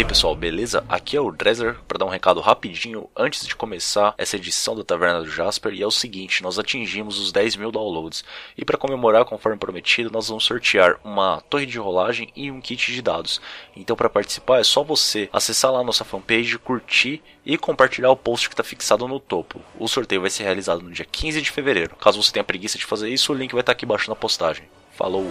Aí 0.00 0.04
pessoal, 0.06 0.34
beleza? 0.34 0.82
Aqui 0.88 1.14
é 1.14 1.20
o 1.20 1.30
Dresser 1.30 1.76
para 1.86 1.98
dar 1.98 2.06
um 2.06 2.08
recado 2.08 2.40
rapidinho 2.40 3.06
antes 3.14 3.46
de 3.46 3.54
começar 3.54 4.14
essa 4.16 4.36
edição 4.36 4.74
da 4.74 4.82
Taverna 4.82 5.20
do 5.20 5.30
Jasper. 5.30 5.74
E 5.74 5.82
é 5.82 5.86
o 5.86 5.90
seguinte: 5.90 6.42
nós 6.42 6.58
atingimos 6.58 7.18
os 7.18 7.30
10 7.30 7.56
mil 7.56 7.70
downloads. 7.70 8.24
E 8.56 8.64
para 8.64 8.78
comemorar, 8.78 9.26
conforme 9.26 9.58
prometido, 9.58 10.10
nós 10.10 10.28
vamos 10.28 10.44
sortear 10.44 10.98
uma 11.04 11.42
torre 11.50 11.66
de 11.66 11.78
rolagem 11.78 12.32
e 12.34 12.50
um 12.50 12.62
kit 12.62 12.90
de 12.90 13.02
dados. 13.02 13.42
Então, 13.76 13.94
para 13.94 14.08
participar, 14.08 14.60
é 14.60 14.64
só 14.64 14.82
você 14.82 15.28
acessar 15.34 15.70
lá 15.70 15.80
a 15.80 15.84
nossa 15.84 16.02
fanpage, 16.02 16.58
curtir 16.58 17.22
e 17.44 17.58
compartilhar 17.58 18.10
o 18.10 18.16
post 18.16 18.48
que 18.48 18.54
está 18.54 18.64
fixado 18.64 19.06
no 19.06 19.20
topo. 19.20 19.60
O 19.78 19.86
sorteio 19.86 20.22
vai 20.22 20.30
ser 20.30 20.44
realizado 20.44 20.80
no 20.80 20.90
dia 20.90 21.04
15 21.04 21.42
de 21.42 21.50
fevereiro. 21.50 21.94
Caso 21.96 22.22
você 22.22 22.32
tenha 22.32 22.42
preguiça 22.42 22.78
de 22.78 22.86
fazer 22.86 23.10
isso, 23.10 23.34
o 23.34 23.36
link 23.36 23.52
vai 23.52 23.60
estar 23.60 23.72
aqui 23.72 23.84
embaixo 23.84 24.08
na 24.08 24.16
postagem. 24.16 24.64
Falou! 24.92 25.30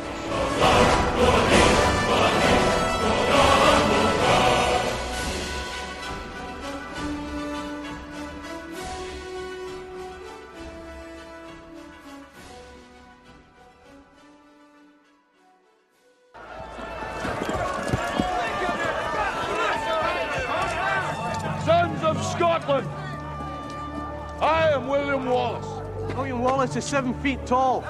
Seven 26.90 27.14
feet 27.22 27.45
tall. 27.45 27.84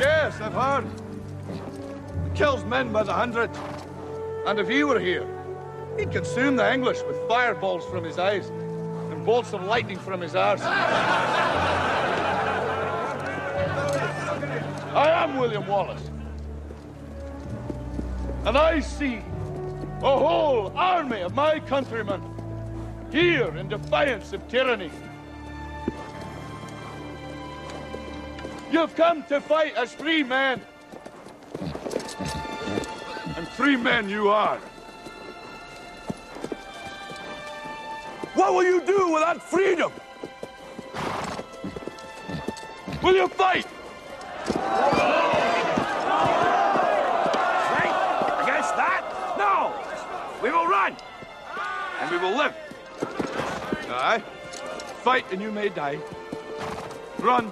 Yes, 0.00 0.40
I've 0.40 0.52
heard. 0.52 0.84
He 2.24 2.30
kills 2.36 2.64
men 2.64 2.90
by 2.90 3.04
the 3.04 3.12
hundred. 3.12 3.48
And 4.44 4.58
if 4.58 4.66
he 4.68 4.82
were 4.82 4.98
here, 4.98 5.24
he'd 5.96 6.10
consume 6.10 6.56
the 6.56 6.72
English 6.72 6.98
with 7.06 7.16
fireballs 7.28 7.86
from 7.86 8.02
his 8.02 8.18
eyes 8.18 8.48
and 8.48 9.24
bolts 9.24 9.52
of 9.52 9.62
lightning 9.62 10.00
from 10.00 10.20
his 10.20 10.34
arse. 10.34 10.62
I 14.92 15.10
am 15.22 15.36
William 15.38 15.64
Wallace. 15.68 16.02
And 18.46 18.58
I 18.58 18.80
see 18.80 19.22
a 20.02 20.18
whole 20.18 20.72
army 20.74 21.20
of 21.20 21.34
my 21.34 21.60
countrymen 21.60 22.20
here 23.12 23.56
in 23.56 23.68
defiance 23.68 24.32
of 24.32 24.48
tyranny. 24.48 24.90
You've 28.70 28.94
come 28.94 29.24
to 29.24 29.40
fight 29.40 29.74
as 29.76 29.92
free 29.92 30.22
men. 30.22 30.60
And 33.36 33.48
free 33.48 33.76
men 33.76 34.08
you 34.08 34.28
are. 34.28 34.58
What 38.34 38.54
will 38.54 38.62
you 38.62 38.80
do 38.80 39.12
without 39.12 39.42
freedom? 39.42 39.92
Will 43.02 43.16
you 43.16 43.26
fight? 43.28 43.64
Fight 43.64 44.74
against 48.42 48.76
that? 48.76 49.02
No! 49.36 49.74
We 50.42 50.50
will 50.50 50.66
run! 50.66 50.96
And 52.00 52.10
we 52.10 52.18
will 52.18 52.36
live. 52.36 52.54
Aye. 53.88 54.22
Fight 55.02 55.24
and 55.32 55.42
you 55.42 55.50
may 55.50 55.70
die. 55.70 55.98
Run 57.18 57.50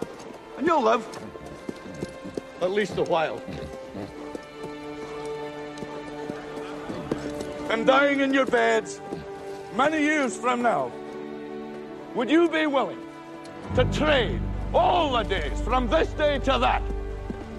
and 0.58 0.66
you'll 0.66 0.82
live. 0.82 1.06
At 2.60 2.72
least 2.72 2.98
a 2.98 3.04
while. 3.04 3.40
And 7.70 7.86
dying 7.86 8.20
in 8.20 8.34
your 8.34 8.46
beds 8.46 9.00
many 9.76 10.02
years 10.02 10.36
from 10.36 10.62
now, 10.62 10.90
would 12.14 12.28
you 12.28 12.48
be 12.48 12.66
willing 12.66 12.98
to 13.76 13.84
trade 13.84 14.40
all 14.74 15.12
the 15.12 15.22
days 15.22 15.60
from 15.60 15.88
this 15.88 16.08
day 16.14 16.38
to 16.40 16.58
that 16.58 16.82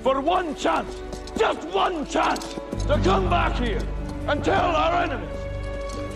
for 0.04 0.20
one 0.20 0.54
chance, 0.56 1.02
just 1.38 1.66
one 1.70 2.06
chance, 2.06 2.56
to 2.88 3.00
come 3.04 3.30
back 3.30 3.56
here 3.58 3.82
and 4.28 4.44
tell 4.44 4.76
our 4.76 5.04
enemies 5.04 5.30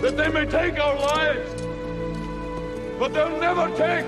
that 0.02 0.18
they 0.18 0.28
may 0.28 0.46
take 0.46 0.78
our 0.80 0.96
lives, 0.96 1.62
but 3.00 3.14
they'll 3.14 3.40
never 3.40 3.70
take 3.78 4.06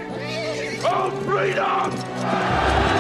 our 0.84 1.12
freedom! 1.22 2.15
Podcast. 2.26 2.95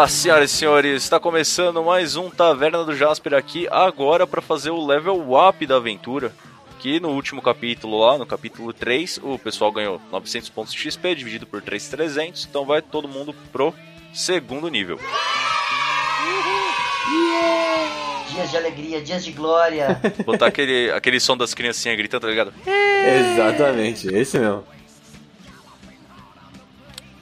Olá, 0.00 0.08
senhoras 0.08 0.50
e 0.50 0.56
senhores, 0.56 1.02
está 1.02 1.20
começando 1.20 1.84
mais 1.84 2.16
um 2.16 2.30
Taverna 2.30 2.82
do 2.84 2.96
Jasper 2.96 3.34
aqui 3.34 3.68
agora 3.70 4.26
para 4.26 4.40
fazer 4.40 4.70
o 4.70 4.82
level 4.82 5.34
up 5.34 5.66
da 5.66 5.76
aventura. 5.76 6.32
Que 6.78 6.98
no 6.98 7.10
último 7.10 7.42
capítulo 7.42 8.00
lá, 8.00 8.16
no 8.16 8.24
capítulo 8.24 8.72
3, 8.72 9.20
o 9.22 9.38
pessoal 9.38 9.70
ganhou 9.70 10.00
900 10.10 10.48
pontos 10.48 10.72
de 10.72 10.78
XP 10.80 11.14
dividido 11.14 11.46
por 11.46 11.60
3,300, 11.60 12.46
então 12.48 12.64
vai 12.64 12.80
todo 12.80 13.06
mundo 13.06 13.34
pro 13.52 13.74
segundo 14.10 14.70
nível. 14.70 14.98
Dias 18.30 18.50
de 18.50 18.56
alegria, 18.56 19.02
dias 19.02 19.22
de 19.22 19.32
glória. 19.32 20.00
Botar 20.24 20.46
aquele, 20.46 20.90
aquele 20.92 21.20
som 21.20 21.36
das 21.36 21.52
criancinhas 21.52 21.98
gritando, 21.98 22.22
tá 22.22 22.28
ligado? 22.28 22.54
Exatamente, 22.66 24.08
esse 24.08 24.38
mesmo. 24.38 24.64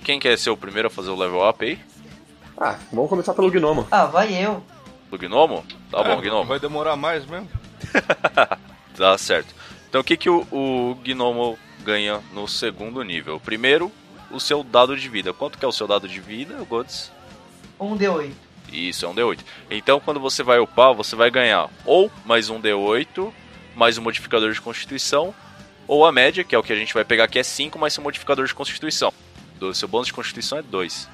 Quem 0.04 0.20
quer 0.20 0.38
ser 0.38 0.50
o 0.50 0.56
primeiro 0.56 0.86
a 0.86 0.90
fazer 0.92 1.10
o 1.10 1.16
level 1.16 1.44
up 1.44 1.64
aí? 1.64 1.76
Ah, 2.60 2.76
vamos 2.92 3.08
começar 3.08 3.34
pelo 3.34 3.50
Gnomo. 3.50 3.86
Ah, 3.90 4.06
vai 4.06 4.34
eu. 4.34 4.62
Do 5.10 5.16
Gnomo? 5.18 5.64
Tá 5.90 6.02
bom, 6.02 6.12
É, 6.12 6.20
Gnomo. 6.20 6.44
Vai 6.44 6.58
demorar 6.58 6.96
mais 6.96 7.24
mesmo? 7.24 7.48
Tá 8.96 9.16
certo. 9.16 9.54
Então 9.88 10.00
o 10.00 10.04
que, 10.04 10.16
que 10.16 10.28
o, 10.28 10.40
o 10.50 10.98
Gnomo 11.04 11.56
ganha 11.84 12.20
no 12.32 12.48
segundo 12.48 13.00
nível? 13.04 13.38
Primeiro, 13.38 13.92
o 14.28 14.40
seu 14.40 14.64
dado 14.64 14.96
de 14.96 15.08
vida. 15.08 15.32
Quanto 15.32 15.56
que 15.56 15.64
é 15.64 15.68
o 15.68 15.72
seu 15.72 15.86
dado 15.86 16.08
de 16.08 16.18
vida, 16.18 16.56
Gods? 16.68 17.12
Um 17.78 17.96
D8. 17.96 18.32
Isso, 18.72 19.06
é 19.06 19.08
um 19.08 19.14
D8. 19.14 19.38
Então 19.70 20.00
quando 20.00 20.18
você 20.18 20.42
vai 20.42 20.58
upar, 20.58 20.92
você 20.94 21.14
vai 21.14 21.30
ganhar 21.30 21.70
ou 21.84 22.10
mais 22.24 22.50
um 22.50 22.60
D8, 22.60 23.32
mais 23.76 23.96
um 23.96 24.02
modificador 24.02 24.50
de 24.52 24.60
constituição, 24.60 25.32
ou 25.86 26.04
a 26.04 26.10
média, 26.10 26.42
que 26.42 26.56
é 26.56 26.58
o 26.58 26.62
que 26.62 26.72
a 26.72 26.76
gente 26.76 26.92
vai 26.92 27.04
pegar 27.04 27.28
que 27.28 27.38
é 27.38 27.42
5, 27.44 27.78
mais 27.78 27.94
seu 27.94 28.02
modificador 28.02 28.46
de 28.46 28.54
constituição. 28.54 29.12
Do 29.60 29.72
seu 29.72 29.86
bônus 29.86 30.08
de 30.08 30.12
constituição 30.12 30.58
é 30.58 30.62
2. 30.62 31.08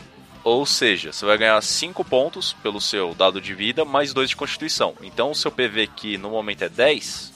Ou 0.44 0.66
seja, 0.66 1.10
você 1.10 1.24
vai 1.24 1.38
ganhar 1.38 1.60
5 1.60 2.04
pontos 2.04 2.52
pelo 2.52 2.78
seu 2.78 3.14
dado 3.14 3.40
de 3.40 3.54
vida, 3.54 3.82
mais 3.84 4.12
2 4.12 4.28
de 4.28 4.36
constituição. 4.36 4.94
Então 5.00 5.30
o 5.30 5.34
seu 5.34 5.50
PV 5.50 5.86
que 5.88 6.18
no 6.18 6.28
momento 6.28 6.62
é 6.62 6.68
10, 6.68 7.32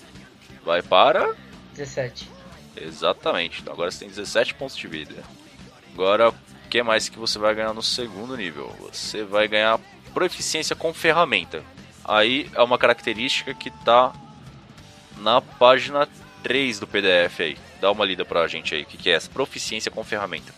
vai 0.63 0.83
para 0.83 1.35
17. 1.75 2.31
Exatamente. 2.77 3.63
Então 3.63 3.73
agora 3.73 3.91
você 3.91 4.01
tem 4.01 4.09
17 4.09 4.55
pontos 4.55 4.77
de 4.77 4.87
vida. 4.87 5.15
Agora, 5.95 6.29
o 6.29 6.35
que 6.69 6.83
mais 6.83 7.09
que 7.09 7.19
você 7.19 7.39
vai 7.39 7.55
ganhar 7.55 7.73
no 7.73 7.83
segundo 7.83 8.37
nível? 8.37 8.75
Você 8.81 9.25
vai 9.25 9.49
ganhar 9.49 9.81
proficiência 10.13 10.77
com 10.77 10.93
ferramenta. 10.93 11.65
Aí 12.05 12.51
é 12.55 12.63
uma 12.63 12.79
característica 12.79 13.55
que 13.55 13.71
tá 13.71 14.13
na 15.17 15.41
página 15.41 16.07
3 16.43 16.79
do 16.79 16.87
PDF 16.87 17.41
aí. 17.41 17.57
Dá 17.81 17.91
uma 17.91 18.05
lida 18.05 18.25
pra 18.25 18.47
gente 18.47 18.75
aí, 18.75 18.83
o 18.83 18.87
que, 18.87 18.97
que 18.97 19.11
é 19.11 19.15
essa? 19.15 19.31
Proficiência 19.31 19.91
com 19.91 20.05
ferramenta. 20.05 20.53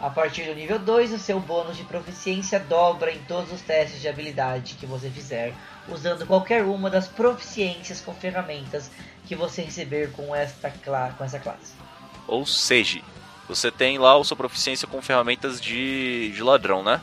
A 0.00 0.08
partir 0.08 0.44
do 0.44 0.54
nível 0.54 0.78
2, 0.78 1.12
o 1.12 1.18
seu 1.18 1.40
bônus 1.40 1.76
de 1.76 1.82
proficiência 1.82 2.60
dobra 2.60 3.10
em 3.10 3.18
todos 3.24 3.52
os 3.52 3.60
testes 3.60 4.00
de 4.00 4.06
habilidade 4.06 4.74
que 4.74 4.86
você 4.86 5.10
fizer, 5.10 5.52
usando 5.88 6.24
qualquer 6.24 6.64
uma 6.64 6.88
das 6.88 7.08
proficiências 7.08 8.00
com 8.00 8.14
ferramentas 8.14 8.92
que 9.26 9.34
você 9.34 9.62
receber 9.62 10.12
com, 10.12 10.34
esta 10.34 10.72
com 11.16 11.24
essa 11.24 11.40
classe. 11.40 11.72
Ou 12.28 12.46
seja, 12.46 13.00
você 13.48 13.72
tem 13.72 13.98
lá 13.98 14.16
a 14.16 14.22
sua 14.22 14.36
proficiência 14.36 14.86
com 14.86 15.02
ferramentas 15.02 15.60
de, 15.60 16.30
de 16.30 16.42
ladrão, 16.44 16.84
né? 16.84 17.00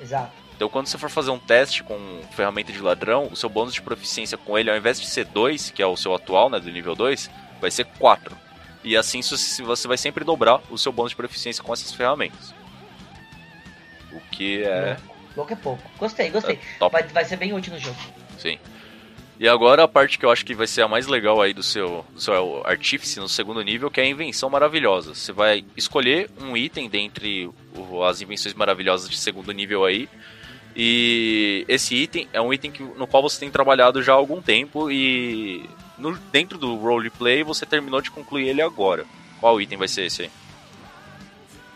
Exato. 0.00 0.30
Então, 0.54 0.68
quando 0.68 0.86
você 0.86 0.98
for 0.98 1.10
fazer 1.10 1.30
um 1.30 1.38
teste 1.38 1.82
com 1.82 2.20
ferramenta 2.32 2.72
de 2.72 2.80
ladrão, 2.80 3.28
o 3.30 3.36
seu 3.36 3.48
bônus 3.48 3.74
de 3.74 3.82
proficiência 3.82 4.38
com 4.38 4.56
ele, 4.56 4.70
ao 4.70 4.76
invés 4.76 5.00
de 5.00 5.06
ser 5.06 5.24
2, 5.24 5.70
que 5.70 5.82
é 5.82 5.86
o 5.86 5.96
seu 5.96 6.14
atual, 6.14 6.48
né, 6.48 6.60
do 6.60 6.70
nível 6.70 6.94
2, 6.94 7.30
vai 7.60 7.70
ser 7.70 7.84
4. 7.84 8.36
E 8.84 8.96
assim 8.96 9.20
você 9.22 9.88
vai 9.88 9.96
sempre 9.96 10.24
dobrar 10.24 10.60
o 10.70 10.78
seu 10.78 10.92
bônus 10.92 11.10
de 11.10 11.16
proficiência 11.16 11.62
com 11.62 11.72
essas 11.72 11.92
ferramentas. 11.92 12.54
O 14.12 14.20
que 14.30 14.62
é. 14.62 14.96
Pouco 15.34 15.52
é 15.52 15.56
pouco. 15.56 15.82
Gostei, 15.98 16.30
gostei. 16.30 16.58
É. 16.80 16.88
Vai, 16.88 17.02
vai 17.04 17.24
ser 17.24 17.36
bem 17.36 17.52
útil 17.52 17.72
no 17.72 17.78
jogo. 17.78 17.98
Sim. 18.38 18.58
E 19.40 19.46
agora 19.46 19.84
a 19.84 19.88
parte 19.88 20.18
que 20.18 20.26
eu 20.26 20.30
acho 20.30 20.44
que 20.44 20.54
vai 20.54 20.66
ser 20.66 20.82
a 20.82 20.88
mais 20.88 21.06
legal 21.06 21.40
aí 21.40 21.54
do 21.54 21.62
seu, 21.62 22.04
do 22.12 22.20
seu 22.20 22.62
artífice 22.66 23.20
no 23.20 23.28
segundo 23.28 23.62
nível, 23.62 23.88
que 23.88 24.00
é 24.00 24.04
a 24.04 24.08
invenção 24.08 24.50
maravilhosa. 24.50 25.14
Você 25.14 25.30
vai 25.32 25.64
escolher 25.76 26.28
um 26.40 26.56
item 26.56 26.88
dentre 26.88 27.48
as 28.08 28.20
invenções 28.20 28.54
maravilhosas 28.54 29.08
de 29.08 29.16
segundo 29.16 29.52
nível 29.52 29.84
aí. 29.84 30.08
E 30.74 31.64
esse 31.68 31.94
item 31.94 32.28
é 32.32 32.40
um 32.40 32.52
item 32.52 32.72
que, 32.72 32.82
no 32.82 33.06
qual 33.06 33.22
você 33.22 33.38
tem 33.38 33.50
trabalhado 33.50 34.02
já 34.02 34.12
há 34.12 34.16
algum 34.16 34.42
tempo 34.42 34.90
e 34.90 35.68
no, 35.98 36.16
dentro 36.16 36.58
do 36.58 36.76
roleplay 36.76 37.42
você 37.42 37.66
terminou 37.66 38.00
de 38.00 38.10
concluir 38.10 38.48
ele 38.48 38.62
agora. 38.62 39.04
Qual 39.40 39.60
item 39.60 39.78
vai 39.78 39.88
ser 39.88 40.06
esse 40.06 40.22
aí? 40.22 40.30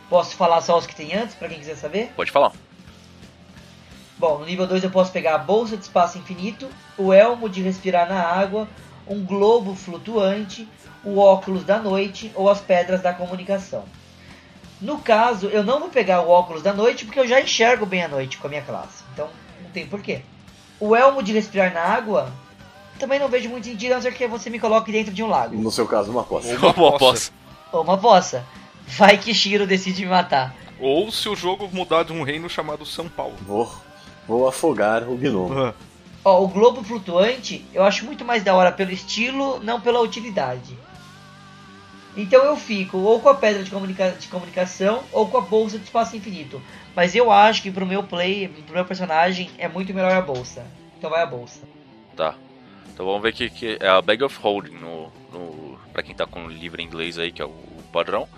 Posso 0.08 0.36
falar 0.36 0.60
só 0.60 0.78
os 0.78 0.86
que 0.86 0.94
tem 0.94 1.14
antes, 1.14 1.34
pra 1.34 1.48
quem 1.48 1.58
quiser 1.58 1.76
saber? 1.76 2.12
Pode 2.14 2.30
falar. 2.30 2.52
Bom, 4.19 4.38
no 4.38 4.46
nível 4.46 4.66
2 4.66 4.84
eu 4.84 4.90
posso 4.90 5.10
pegar 5.10 5.34
a 5.34 5.38
bolsa 5.38 5.76
de 5.76 5.82
espaço 5.82 6.19
infinito, 6.19 6.69
o 6.96 7.12
elmo 7.12 7.48
de 7.48 7.62
respirar 7.62 8.08
na 8.08 8.22
água, 8.22 8.69
um 9.06 9.24
globo 9.24 9.74
flutuante, 9.74 10.69
o 11.04 11.19
óculos 11.19 11.64
da 11.64 11.78
noite 11.78 12.30
ou 12.34 12.48
as 12.48 12.60
pedras 12.60 13.02
da 13.02 13.12
comunicação. 13.12 13.84
No 14.80 14.98
caso, 14.98 15.46
eu 15.46 15.62
não 15.62 15.80
vou 15.80 15.88
pegar 15.88 16.22
o 16.22 16.28
óculos 16.28 16.62
da 16.62 16.72
noite 16.72 17.04
porque 17.04 17.20
eu 17.20 17.26
já 17.26 17.40
enxergo 17.40 17.86
bem 17.86 18.02
a 18.02 18.08
noite 18.08 18.38
com 18.38 18.46
a 18.46 18.50
minha 18.50 18.62
classe. 18.62 19.04
Então, 19.12 19.28
não 19.62 19.70
tem 19.70 19.86
porquê. 19.86 20.22
O 20.78 20.94
elmo 20.94 21.22
de 21.22 21.32
respirar 21.32 21.72
na 21.72 21.80
água, 21.80 22.32
também 23.02 23.19
não 23.19 23.28
vejo 23.28 23.49
muito 23.49 23.64
sentido, 23.66 23.90
a 23.93 23.94
não 23.96 24.02
ser 24.02 24.14
que 24.14 24.28
você 24.28 24.49
me 24.49 24.60
coloque 24.60 24.93
dentro 24.93 25.12
de 25.12 25.25
um 25.25 25.26
lago. 25.26 25.56
No 25.60 25.72
seu 25.72 25.88
caso, 25.88 26.12
uma 26.12 26.20
aposta. 26.20 26.56
Uma 26.56 26.72
boa 26.72 26.94
aposta. 26.94 27.32
Ou 27.72 27.82
uma 27.82 27.99
poça. 27.99 28.44
Vai 28.87 29.19
que 29.19 29.34
Shiro 29.34 29.66
decide 29.66 30.02
me 30.04 30.08
matar. 30.10 30.54
Ou 30.78 31.10
se 31.10 31.28
o 31.28 31.34
jogo 31.34 31.69
mudar 31.72 32.04
de 32.04 32.12
um 32.12 32.22
reino 32.22 32.49
chamado 32.49 32.87
São 32.87 33.08
Paulo. 33.08 33.34
Vou, 33.44 33.69
vou 34.28 34.46
afogar 34.46 35.02
o 35.08 35.16
gnomo. 35.16 35.75
Ó, 36.25 36.44
o 36.44 36.46
globo 36.46 36.84
flutuante 36.84 37.64
eu 37.75 37.82
acho 37.82 38.04
muito 38.04 38.25
mais 38.25 38.44
da 38.44 38.54
hora 38.54 38.70
pelo 38.70 38.93
estilo, 38.93 39.58
não 39.58 39.81
pela 39.81 40.00
utilidade. 40.00 40.78
Então 42.16 42.44
eu 42.44 42.56
fico 42.56 42.98
ou 42.98 43.19
com 43.20 43.28
a 43.31 43.34
pedra 43.34 43.64
de, 43.64 43.70
comunica- 43.70 44.10
de 44.19 44.28
comunicação 44.28 45.02
ou 45.12 45.26
com 45.26 45.38
a 45.38 45.40
bolsa 45.40 45.76
de 45.78 45.84
espaço 45.84 46.16
infinito. 46.16 46.62
Mas 46.94 47.14
eu 47.16 47.32
acho 47.32 47.62
que 47.62 47.70
pro 47.72 47.84
meu 47.87 48.02
play, 48.05 48.46
pro 48.48 48.75
meu 48.75 48.84
personagem, 48.84 49.50
é 49.58 49.66
muito 49.66 49.93
melhor 49.93 50.12
a 50.12 50.20
bolsa. 50.20 50.64
Então 50.98 51.10
vai 51.10 51.22
a 51.22 51.26
bolsa. 51.26 51.60
Tá. 52.14 52.34
Então 53.02 53.10
vamos 53.10 53.22
ver 53.25 53.32
que, 53.32 53.50
que 53.50 53.78
é 53.81 53.88
a 53.88 54.00
Bag 54.00 54.22
of 54.22 54.38
Holding 54.40 54.76
no, 54.76 55.12
no 55.32 55.76
para 55.93 56.04
quem 56.04 56.14
tá 56.14 56.25
com 56.25 56.44
o 56.44 56.49
livro 56.49 56.81
em 56.81 56.84
inglês 56.84 57.19
aí, 57.19 57.32
que 57.32 57.43
é 57.43 57.44
o, 57.44 57.49
o 57.49 57.82
padrão. 57.93 58.28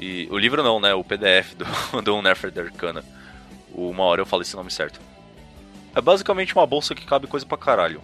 E 0.00 0.26
o 0.32 0.36
livro 0.36 0.64
não, 0.64 0.80
né? 0.80 0.92
O 0.94 1.04
PDF 1.04 1.54
do, 1.54 1.64
do 2.02 2.16
Unnerfed 2.16 2.58
Arcana. 2.58 3.04
Uma 3.72 4.02
hora 4.02 4.20
eu 4.20 4.26
falo 4.26 4.42
esse 4.42 4.56
nome 4.56 4.68
certo. 4.68 5.00
É 5.94 6.00
basicamente 6.00 6.56
uma 6.56 6.66
bolsa 6.66 6.92
que 6.92 7.06
cabe 7.06 7.28
coisa 7.28 7.46
pra 7.46 7.56
caralho. 7.56 8.02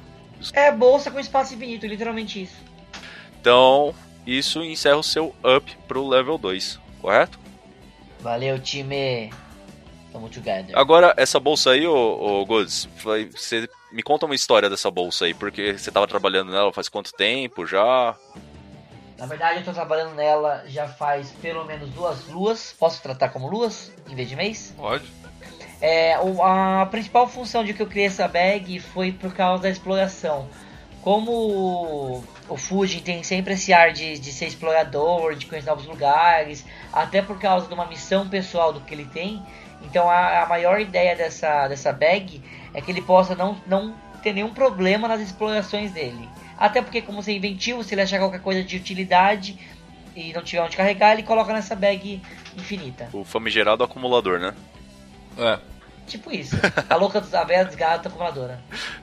É 0.53 0.71
bolsa 0.71 1.11
com 1.11 1.19
espaço 1.19 1.55
infinito, 1.55 1.89
literalmente 1.89 2.41
isso. 2.41 2.63
Então, 3.41 3.93
isso 4.25 4.63
encerra 4.63 4.99
o 4.99 5.03
seu 5.03 5.35
up 5.45 5.77
pro 5.89 6.07
level 6.07 6.39
2, 6.39 6.79
correto? 7.01 7.37
Valeu, 8.21 8.61
time. 8.61 9.33
Tamo 10.13 10.29
together. 10.29 10.77
Agora, 10.77 11.15
essa 11.17 11.41
bolsa 11.41 11.71
aí, 11.71 11.87
ô, 11.87 11.95
ô 11.95 12.45
Goods, 12.45 12.89
você 13.33 13.69
me 13.91 14.03
conta 14.03 14.27
uma 14.27 14.35
história 14.35 14.69
dessa 14.69 14.91
bolsa 14.91 15.25
aí, 15.25 15.35
porque 15.35 15.79
você 15.79 15.91
tava 15.91 16.07
trabalhando 16.07 16.53
nela 16.53 16.73
faz 16.73 16.89
quanto 16.89 17.13
tempo 17.13 17.67
já? 17.67 18.15
Na 19.17 19.27
verdade, 19.27 19.61
eu 19.61 19.65
tô 19.65 19.73
trabalhando 19.73 20.15
nela 20.15 20.65
já 20.67 20.89
faz 20.89 21.31
pelo 21.41 21.65
menos 21.65 21.89
duas 21.91 22.27
luas. 22.29 22.75
Posso 22.79 23.01
tratar 23.03 23.29
como 23.29 23.49
luas 23.49 23.93
em 24.09 24.15
vez 24.15 24.29
de 24.29 24.37
mês? 24.37 24.75
Pode. 24.77 25.05
É, 25.81 26.15
a 26.15 26.87
principal 26.91 27.29
função 27.29 27.65
de 27.65 27.73
que 27.73 27.83
eu 27.83 27.87
criei 27.87 28.07
essa 28.07 28.29
bag 28.29 28.81
foi 28.81 29.13
por 29.13 29.33
causa 29.33 29.63
da 29.63 29.71
exploração. 29.71 30.49
Como 31.03 31.33
o, 31.33 32.25
o 32.49 32.57
Fujin 32.57 33.01
tem 33.01 33.23
sempre 33.23 33.55
esse 33.55 33.73
ar 33.73 33.93
de, 33.93 34.19
de 34.19 34.33
ser 34.33 34.47
explorador, 34.47 35.35
de 35.35 35.47
conhecer 35.47 35.69
novos 35.69 35.87
lugares, 35.87 36.65
até 36.93 37.21
por 37.21 37.39
causa 37.39 37.67
de 37.67 37.75
uma 37.75 37.87
missão 37.87 38.29
pessoal 38.29 38.73
do 38.73 38.81
que 38.81 38.95
ele 38.95 39.07
tem. 39.07 39.43
Então 39.85 40.09
a, 40.11 40.43
a 40.43 40.47
maior 40.47 40.81
ideia 40.81 41.15
dessa, 41.17 41.69
dessa 41.69 41.93
bag 41.93 42.43
é 42.75 42.81
que 42.81 42.91
ele 42.91 43.03
possa 43.03 43.35
não, 43.35 43.57
não 43.67 43.95
ter 44.23 44.33
nenhum 44.33 44.53
problema 44.53 45.09
nas 45.09 45.21
explorações 45.21 45.93
dele. 45.93 46.29
Até 46.59 46.81
porque, 46.81 47.03
como 47.03 47.23
você 47.23 47.33
é 47.33 47.35
inventivo, 47.35 47.83
se 47.83 47.95
ele 47.95 48.03
achar 48.03 48.19
qualquer 48.19 48.41
coisa 48.41 48.63
de 48.63 48.77
utilidade 48.77 49.59
e 50.15 50.33
não 50.33 50.43
tiver 50.43 50.63
onde 50.63 50.77
carregar, 50.77 51.13
ele 51.13 51.23
coloca 51.23 51.53
nessa 51.53 51.75
bag 51.75 52.23
infinita. 52.57 53.09
O 53.13 53.25
famigerado 53.25 53.83
acumulador, 53.83 54.39
né? 54.39 54.55
É. 55.37 55.59
Tipo 56.07 56.31
isso. 56.33 56.57
A 56.89 56.95
louca 56.97 57.21
dos 57.21 57.31
velha 57.31 57.65
desgata 57.65 58.09
acumuladora. 58.09 58.61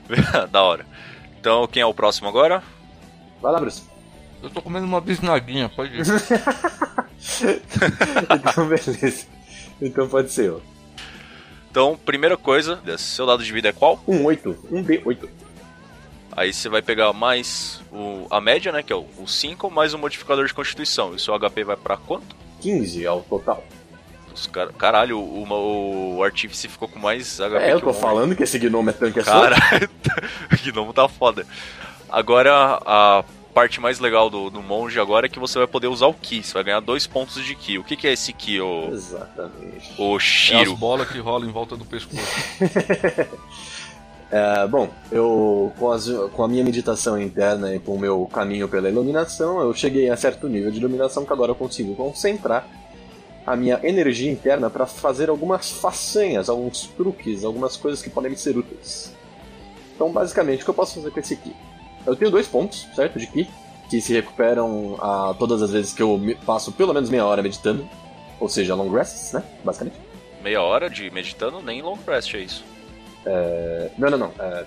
da 0.50 0.62
hora. 0.62 0.86
Então, 1.38 1.66
quem 1.66 1.82
é 1.82 1.86
o 1.86 1.94
próximo 1.94 2.28
agora? 2.28 2.62
Vai 3.40 3.52
lá, 3.52 3.60
Bruce. 3.60 3.82
Eu 4.42 4.48
tô 4.48 4.62
comendo 4.62 4.86
uma 4.86 5.00
bisnaguinha, 5.00 5.68
pode 5.68 5.96
ir. 5.96 6.04
Então, 8.30 8.66
beleza. 8.66 9.26
Então 9.80 10.08
pode 10.08 10.30
ser 10.30 10.46
eu. 10.46 10.62
Então, 11.70 11.98
primeira 12.04 12.36
coisa, 12.36 12.80
seu 12.98 13.24
dado 13.26 13.44
de 13.44 13.52
vida 13.52 13.68
é 13.68 13.72
qual? 13.72 14.02
Um 14.06 14.24
8. 14.24 14.56
Um 14.70 14.82
D8. 14.84 15.28
Aí 16.32 16.52
você 16.52 16.68
vai 16.68 16.82
pegar 16.82 17.12
mais 17.12 17.80
o, 17.92 18.26
a 18.30 18.40
média, 18.40 18.72
né, 18.72 18.82
que 18.82 18.92
é 18.92 18.96
o 18.96 19.06
5, 19.26 19.70
mais 19.70 19.94
o 19.94 19.98
modificador 19.98 20.46
de 20.46 20.54
constituição. 20.54 21.12
E 21.12 21.16
o 21.16 21.18
seu 21.18 21.38
HP 21.38 21.64
vai 21.64 21.76
pra 21.76 21.96
quanto? 21.96 22.34
15 22.60 23.06
ao 23.06 23.20
total. 23.22 23.64
Os 24.34 24.46
car- 24.46 24.72
Caralho, 24.72 25.18
o, 25.18 25.44
o, 25.44 26.16
o 26.18 26.24
Artífice 26.24 26.68
ficou 26.68 26.88
com 26.88 26.98
mais 26.98 27.38
HP 27.38 27.56
É, 27.56 27.72
eu 27.72 27.80
tô 27.80 27.92
falando 27.92 28.34
que 28.36 28.42
esse 28.44 28.58
gnomo 28.58 28.90
é 28.90 28.92
tanque 28.92 29.18
é 29.20 29.24
só. 29.24 29.30
Caralho, 29.42 29.90
o 30.52 30.72
gnomo 30.72 30.92
tá 30.92 31.08
foda. 31.08 31.46
Agora, 32.08 32.80
a 32.84 33.24
parte 33.50 33.80
mais 33.80 33.98
legal 33.98 34.30
do, 34.30 34.48
do 34.50 34.62
monge 34.62 34.98
agora 35.00 35.26
é 35.26 35.28
que 35.28 35.38
você 35.38 35.58
vai 35.58 35.66
poder 35.66 35.88
usar 35.88 36.06
o 36.06 36.14
Ki. 36.14 36.42
Você 36.42 36.52
vai 36.54 36.64
ganhar 36.64 36.80
dois 36.80 37.06
pontos 37.06 37.44
de 37.44 37.54
Ki. 37.54 37.78
O 37.78 37.84
que, 37.84 37.96
que 37.96 38.06
é 38.06 38.12
esse 38.12 38.32
Ki, 38.32 38.60
o, 38.60 38.88
Exatamente. 38.92 39.92
o 39.98 40.16
É 40.16 40.20
Shiro? 40.20 40.72
as 40.72 40.78
bolas 40.78 41.08
que 41.10 41.18
rolam 41.18 41.48
em 41.48 41.52
volta 41.52 41.76
do 41.76 41.84
pescoço. 41.84 42.22
É, 44.32 44.64
bom, 44.68 44.88
eu 45.10 45.72
com, 45.76 45.90
as- 45.90 46.08
com 46.32 46.44
a 46.44 46.46
minha 46.46 46.62
meditação 46.62 47.20
interna 47.20 47.74
e 47.74 47.80
com 47.80 47.96
o 47.96 47.98
meu 47.98 48.24
caminho 48.32 48.68
pela 48.68 48.88
iluminação, 48.88 49.60
eu 49.60 49.74
cheguei 49.74 50.08
a 50.08 50.16
certo 50.16 50.48
nível 50.48 50.70
de 50.70 50.78
iluminação 50.78 51.24
que 51.24 51.32
agora 51.32 51.50
eu 51.50 51.54
consigo 51.56 51.96
concentrar 51.96 52.64
a 53.44 53.56
minha 53.56 53.80
energia 53.82 54.30
interna 54.30 54.70
para 54.70 54.86
fazer 54.86 55.28
algumas 55.30 55.72
façanhas, 55.72 56.48
alguns 56.48 56.82
truques, 56.96 57.42
algumas 57.44 57.76
coisas 57.76 58.00
que 58.02 58.08
podem 58.08 58.30
me 58.30 58.36
ser 58.36 58.56
úteis. 58.56 59.12
Então, 59.96 60.12
basicamente, 60.12 60.60
o 60.60 60.64
que 60.64 60.70
eu 60.70 60.74
posso 60.74 60.94
fazer 60.94 61.10
com 61.10 61.18
esse 61.18 61.34
aqui? 61.34 61.52
Eu 62.06 62.16
tenho 62.16 62.30
dois 62.30 62.46
pontos, 62.46 62.88
certo, 62.94 63.18
de 63.18 63.26
Ki, 63.26 63.48
que 63.88 64.00
se 64.00 64.12
recuperam 64.12 64.96
a 65.00 65.34
todas 65.38 65.62
as 65.62 65.70
vezes 65.70 65.92
que 65.92 66.02
eu 66.02 66.20
passo 66.46 66.72
pelo 66.72 66.94
menos 66.94 67.10
meia 67.10 67.24
hora 67.24 67.42
meditando, 67.42 67.88
ou 68.38 68.48
seja, 68.48 68.74
long 68.74 68.90
rests, 68.90 69.32
né, 69.32 69.42
basicamente. 69.64 69.96
Meia 70.42 70.62
hora 70.62 70.88
de 70.88 71.10
meditando, 71.10 71.60
nem 71.60 71.82
long 71.82 71.98
rest 72.06 72.34
é 72.34 72.38
isso. 72.38 72.64
Não, 73.98 74.10
não, 74.10 74.18
não. 74.18 74.32
É, 74.38 74.64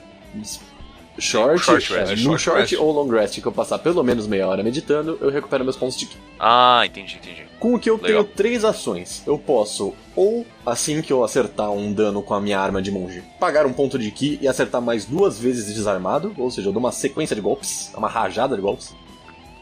short, 1.20 1.60
Short 1.60 1.94
rest, 1.94 2.10
é, 2.10 2.14
é 2.14 2.16
no 2.16 2.38
short 2.38 2.42
short 2.44 2.60
rest. 2.62 2.74
ou 2.82 2.92
long 2.92 3.10
rest 3.10 3.40
que 3.40 3.46
eu 3.46 3.52
passar 3.52 3.80
pelo 3.80 4.04
menos 4.04 4.28
meia 4.28 4.48
hora 4.48 4.64
meditando, 4.64 5.18
eu 5.22 5.30
recupero 5.30 5.64
meus 5.64 5.76
pontos 5.76 5.98
de 5.98 6.06
ki. 6.08 6.18
Ah, 6.40 6.82
entendi, 6.86 7.16
entendi. 7.22 7.44
Com 7.60 7.76
o 7.76 7.80
que 7.80 7.90
eu 7.90 7.96
Legal. 7.96 8.24
tenho 8.24 8.36
três 8.36 8.66
ações. 8.66 9.24
Eu 9.26 9.38
posso, 9.38 9.94
ou 10.16 10.46
assim 10.66 11.02
que 11.02 11.14
eu 11.14 11.24
acertar 11.24 11.72
um 11.72 11.94
dano 11.94 12.22
com 12.22 12.34
a 12.34 12.42
minha 12.42 12.60
arma 12.60 12.82
de 12.82 12.92
monge, 12.92 13.24
pagar 13.40 13.66
um 13.66 13.72
ponto 13.72 13.98
de 13.98 14.12
ki 14.12 14.38
e 14.42 14.48
acertar 14.48 14.82
mais 14.82 15.06
duas 15.06 15.40
vezes 15.40 15.74
desarmado, 15.74 16.34
ou 16.38 16.52
seja, 16.52 16.68
eu 16.70 16.74
dou 16.74 16.80
uma 16.82 16.92
sequência 16.92 17.36
de 17.36 17.42
golpes, 17.42 17.92
uma 17.96 18.10
rajada 18.10 18.56
de 18.56 18.62
golpes. 18.62 18.94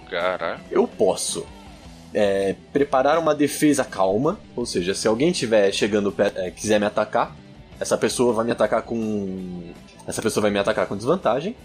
Caralho. 0.10 0.60
Eu 0.72 0.88
posso 0.88 1.46
é, 2.14 2.56
preparar 2.74 3.18
uma 3.20 3.34
defesa 3.36 3.84
calma, 3.86 4.40
ou 4.56 4.66
seja, 4.66 4.94
se 4.94 5.08
alguém 5.08 5.32
tiver 5.32 5.72
chegando 5.72 6.12
perto, 6.12 6.40
é, 6.40 6.52
quiser 6.52 6.80
me 6.80 6.86
atacar, 6.86 7.36
essa 7.82 7.98
pessoa 7.98 8.32
vai 8.32 8.46
me 8.46 8.52
atacar 8.52 8.84
com 8.84 9.74
essa 10.08 10.22
pessoa 10.22 10.44
vai 10.44 10.52
me 10.52 10.60
atacar 10.60 10.86
com 10.86 10.96
desvantagem. 10.96 11.56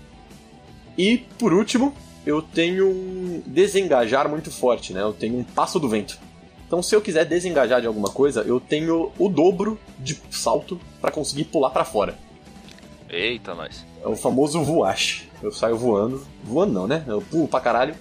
E 0.96 1.18
por 1.38 1.52
último, 1.52 1.94
eu 2.24 2.40
tenho 2.40 2.88
um 2.88 3.42
desengajar 3.46 4.26
muito 4.26 4.50
forte, 4.50 4.94
né? 4.94 5.02
Eu 5.02 5.12
tenho 5.12 5.38
um 5.38 5.44
passo 5.44 5.78
do 5.78 5.88
vento. 5.88 6.18
Então, 6.66 6.82
se 6.82 6.96
eu 6.96 7.02
quiser 7.02 7.26
desengajar 7.26 7.82
de 7.82 7.86
alguma 7.86 8.08
coisa, 8.08 8.40
eu 8.40 8.58
tenho 8.58 9.12
o 9.18 9.28
dobro 9.28 9.78
de 9.98 10.18
salto 10.30 10.80
para 11.00 11.12
conseguir 11.12 11.44
pular 11.44 11.68
para 11.70 11.84
fora. 11.84 12.18
Eita, 13.10 13.54
nós. 13.54 13.84
É 14.02 14.08
o 14.08 14.16
famoso 14.16 14.62
voache. 14.64 15.28
Eu 15.42 15.52
saio 15.52 15.76
voando, 15.76 16.26
voando 16.42 16.72
não, 16.72 16.86
né? 16.86 17.04
Eu 17.06 17.20
pulo 17.20 17.46
pra 17.46 17.60
caralho. 17.60 17.94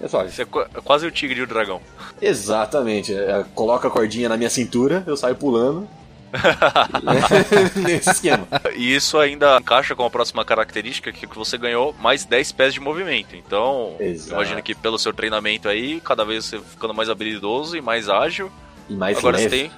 É 0.00 0.06
só, 0.06 0.22
Você 0.22 0.42
é 0.42 0.44
é 0.44 0.80
quase 0.82 1.06
o 1.06 1.10
tigre 1.10 1.40
e 1.40 1.42
o 1.42 1.46
dragão. 1.46 1.80
Exatamente. 2.20 3.14
É, 3.14 3.44
coloca 3.54 3.88
a 3.88 3.90
cordinha 3.90 4.28
na 4.28 4.36
minha 4.36 4.50
cintura, 4.50 5.02
eu 5.06 5.16
saio 5.16 5.34
pulando. 5.34 5.88
Nesse 7.82 8.10
esquema. 8.10 8.46
E 8.74 8.94
isso 8.94 9.18
ainda 9.18 9.58
encaixa 9.58 9.94
com 9.94 10.04
a 10.04 10.10
próxima 10.10 10.44
característica 10.44 11.12
que 11.12 11.26
que 11.26 11.36
você 11.38 11.56
ganhou 11.58 11.94
mais 12.00 12.24
10 12.24 12.52
pés 12.52 12.74
de 12.74 12.80
movimento. 12.80 13.36
Então, 13.36 13.96
Exato. 14.00 14.34
imagina 14.34 14.62
que 14.62 14.74
pelo 14.74 14.98
seu 14.98 15.12
treinamento 15.12 15.68
aí, 15.68 16.00
cada 16.00 16.24
vez 16.24 16.44
você 16.44 16.58
ficando 16.58 16.94
mais 16.94 17.08
habilidoso 17.08 17.76
e 17.76 17.80
mais 17.80 18.08
ágil, 18.08 18.50
E 18.88 18.94
mais 18.94 19.18
agora 19.18 19.36
leve. 19.36 19.48
você 19.48 19.56
tem 19.56 19.70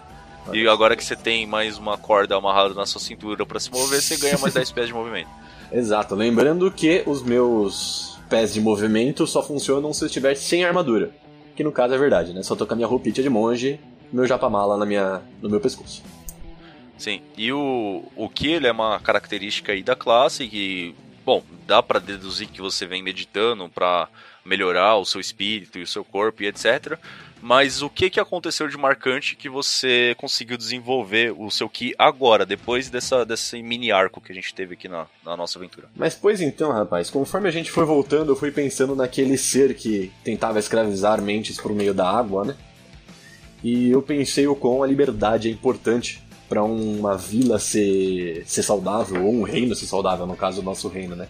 E 0.63 0.69
agora 0.69 0.97
que 0.97 1.05
você 1.05 1.17
tem 1.17 1.47
mais 1.47 1.79
uma 1.79 1.97
corda 1.99 2.37
amarrada 2.37 2.75
na 2.75 2.87
sua 2.87 3.01
cintura 3.01 3.45
pra 3.47 3.59
se 3.59 3.71
mover, 3.71 4.01
você 4.01 4.17
ganha 4.17 4.39
mais 4.39 4.55
10 4.55 4.71
pés 4.73 4.87
de 4.89 4.95
movimento. 4.95 5.29
Exato, 5.73 6.15
lembrando 6.15 6.71
que 6.71 7.03
os 7.07 7.23
meus 7.23 8.19
pés 8.29 8.55
de 8.55 8.61
movimento 8.61 9.27
só 9.27 9.43
funcionam 9.43 9.93
se 9.93 10.05
eu 10.05 10.07
estiver 10.07 10.35
sem 10.37 10.65
armadura. 10.65 11.11
Que 11.57 11.63
no 11.65 11.71
caso 11.73 11.95
é 11.95 11.99
verdade, 11.99 12.33
né? 12.33 12.43
Só 12.43 12.55
tô 12.57 12.67
com 12.67 12.73
a 12.73 12.77
minha 12.77 12.87
roupinha 12.89 13.15
de 13.15 13.31
monge, 13.31 13.79
meu 14.13 14.27
japamala 14.27 14.77
na 14.77 14.85
minha, 14.85 15.23
no 15.41 15.49
meu 15.49 15.61
pescoço. 15.61 16.03
Sim, 16.99 17.23
e 17.37 17.53
o, 17.53 18.05
o 18.15 18.29
Ki 18.29 18.53
ele 18.53 18.67
é 18.67 18.73
uma 18.73 19.01
característica 19.01 19.73
aí 19.73 19.83
da 19.83 19.97
classe 19.97 20.47
que, 20.47 20.95
bom, 21.25 21.43
dá 21.67 21.83
pra 21.83 21.99
deduzir 21.99 22.49
que 22.49 22.61
você 22.61 22.87
vem 22.87 23.03
meditando 23.03 23.69
pra 23.69 24.09
melhorar 24.45 24.97
o 24.97 25.05
seu 25.05 25.21
espírito 25.21 25.79
e 25.79 25.83
o 25.83 25.87
seu 25.87 26.05
corpo 26.05 26.43
e 26.43 26.47
etc. 26.47 26.99
Mas 27.47 27.83
o 27.83 27.91
que, 27.91 28.09
que 28.09 28.19
aconteceu 28.19 28.69
de 28.69 28.77
marcante 28.79 29.37
que 29.37 29.51
você 29.51 30.15
conseguiu 30.17 30.57
desenvolver 30.57 31.35
o 31.37 31.51
seu 31.51 31.69
Ki 31.69 31.95
agora, 31.99 32.47
depois 32.47 32.89
dessa, 32.89 33.23
desse 33.23 33.63
mini 33.63 33.93
arco 33.93 34.19
que 34.19 34.33
a 34.33 34.35
gente 34.35 34.55
teve 34.55 34.73
aqui 34.73 34.89
na, 34.89 35.07
na 35.23 35.37
nossa 35.37 35.59
aventura? 35.59 35.91
Mas 35.95 36.15
pois 36.15 36.41
então, 36.41 36.73
rapaz, 36.73 37.11
conforme 37.11 37.47
a 37.47 37.53
gente 37.53 37.71
foi 37.71 37.85
voltando, 37.85 38.33
eu 38.33 38.37
fui 38.37 38.51
pensando 38.51 38.97
naquele 38.97 39.37
ser 39.37 39.75
que 39.75 40.11
tentava 40.25 40.59
escravizar 40.59 41.21
mentes 41.21 41.61
por 41.61 41.75
meio 41.75 41.93
da 41.93 42.09
água, 42.09 42.47
né? 42.47 42.57
E 43.63 43.91
eu 43.91 44.01
pensei 44.01 44.47
o 44.47 44.57
quão 44.57 44.83
a 44.83 44.87
liberdade 44.87 45.49
é 45.49 45.51
importante 45.51 46.23
pra 46.55 46.63
uma 46.63 47.17
vila 47.17 47.59
ser, 47.59 48.45
ser 48.47 48.63
saudável, 48.63 49.25
ou 49.27 49.35
um 49.35 49.43
reino 49.43 49.75
ser 49.75 49.87
saudável, 49.87 50.25
no 50.25 50.37
caso 50.37 50.61
do 50.61 50.65
nosso 50.65 50.87
reino, 50.87 51.17
né? 51.17 51.27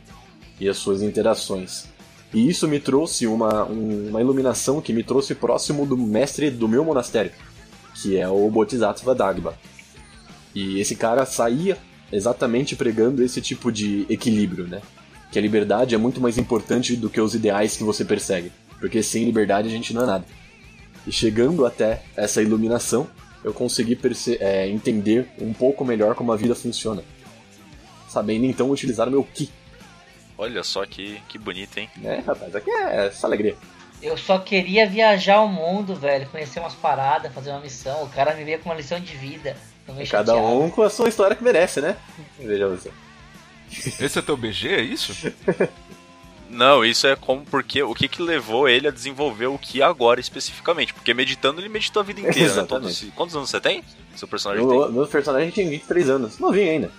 E 0.60 0.68
as 0.68 0.76
suas 0.76 1.00
interações. 1.00 1.86
E 2.34 2.46
isso 2.46 2.68
me 2.68 2.78
trouxe 2.78 3.26
uma, 3.26 3.64
um- 3.64 4.08
uma 4.10 4.20
iluminação 4.20 4.82
que 4.82 4.92
me 4.92 5.02
trouxe 5.02 5.34
próximo 5.34 5.86
do 5.86 5.96
mestre 5.96 6.50
do 6.50 6.68
meu 6.68 6.84
monastério, 6.84 7.32
que 7.94 8.18
é 8.18 8.28
o 8.28 8.50
Bodhisattva 8.50 9.14
Dagba. 9.14 9.54
E 10.54 10.78
esse 10.78 10.94
cara 10.94 11.24
saía 11.24 11.78
exatamente 12.12 12.76
pregando 12.76 13.22
esse 13.22 13.40
tipo 13.40 13.72
de 13.72 14.04
equilíbrio, 14.10 14.66
né? 14.66 14.82
Que 15.32 15.38
a 15.38 15.42
liberdade 15.42 15.94
é 15.94 15.98
muito 15.98 16.20
mais 16.20 16.36
importante 16.36 16.96
do 16.96 17.08
que 17.08 17.18
os 17.20 17.34
ideais 17.34 17.78
que 17.78 17.82
você 17.82 18.04
persegue. 18.04 18.52
Porque 18.78 19.02
sem 19.02 19.24
liberdade 19.24 19.68
a 19.68 19.70
gente 19.70 19.94
não 19.94 20.02
é 20.02 20.06
nada. 20.06 20.24
E 21.06 21.10
chegando 21.10 21.64
até 21.64 22.02
essa 22.14 22.42
iluminação, 22.42 23.06
eu 23.44 23.52
consegui 23.52 23.94
perce- 23.94 24.38
é, 24.40 24.66
entender 24.68 25.28
um 25.38 25.52
pouco 25.52 25.84
melhor 25.84 26.14
como 26.14 26.32
a 26.32 26.36
vida 26.36 26.54
funciona. 26.54 27.04
Sabendo 28.08 28.46
então 28.46 28.70
utilizar 28.70 29.06
o 29.06 29.10
meu 29.10 29.22
Ki. 29.24 29.50
Olha 30.36 30.64
só 30.64 30.84
que, 30.86 31.20
que 31.28 31.38
bonito, 31.38 31.76
hein? 31.78 31.88
É, 32.02 32.16
rapaz, 32.20 32.54
aqui 32.56 32.70
é 32.70 33.06
essa 33.06 33.26
alegria. 33.26 33.54
Eu 34.02 34.16
só 34.16 34.38
queria 34.38 34.86
viajar 34.88 35.40
o 35.40 35.48
mundo, 35.48 35.94
velho, 35.94 36.28
conhecer 36.28 36.60
umas 36.60 36.74
paradas, 36.74 37.32
fazer 37.32 37.50
uma 37.50 37.60
missão. 37.60 38.02
O 38.02 38.08
cara 38.08 38.34
me 38.34 38.44
veio 38.44 38.58
com 38.58 38.68
uma 38.68 38.74
lição 38.74 38.98
de 39.00 39.16
vida. 39.16 39.56
Cada 39.86 40.04
chateado. 40.04 40.38
um 40.40 40.70
com 40.70 40.82
a 40.82 40.90
sua 40.90 41.08
história 41.08 41.36
que 41.36 41.44
merece, 41.44 41.80
né? 41.80 41.96
Veja 42.38 42.66
você. 42.68 42.90
Esse 43.70 44.18
é 44.18 44.22
teu 44.22 44.36
BG, 44.36 44.68
é 44.68 44.80
isso? 44.80 45.12
Não, 46.54 46.84
isso 46.84 47.06
é 47.06 47.16
como 47.16 47.44
porque 47.44 47.82
o 47.82 47.94
que 47.94 48.06
que 48.08 48.22
levou 48.22 48.68
ele 48.68 48.86
a 48.88 48.90
desenvolver 48.90 49.46
o 49.46 49.58
que 49.58 49.82
agora 49.82 50.20
especificamente? 50.20 50.94
Porque 50.94 51.12
meditando 51.12 51.60
ele 51.60 51.68
meditou 51.68 52.00
a 52.00 52.04
vida 52.04 52.20
inteira, 52.20 52.54
né? 52.54 52.62
Todos- 52.68 53.04
quantos 53.14 53.34
anos 53.36 53.50
você 53.50 53.60
tem? 53.60 53.82
Seu 54.16 54.28
personagem 54.28 54.64
Meu, 54.66 54.90
meu 54.92 55.06
personagem 55.06 55.50
tem 55.50 55.68
23 55.68 56.08
anos. 56.10 56.38
Novinho 56.38 56.70
ainda. 56.70 56.90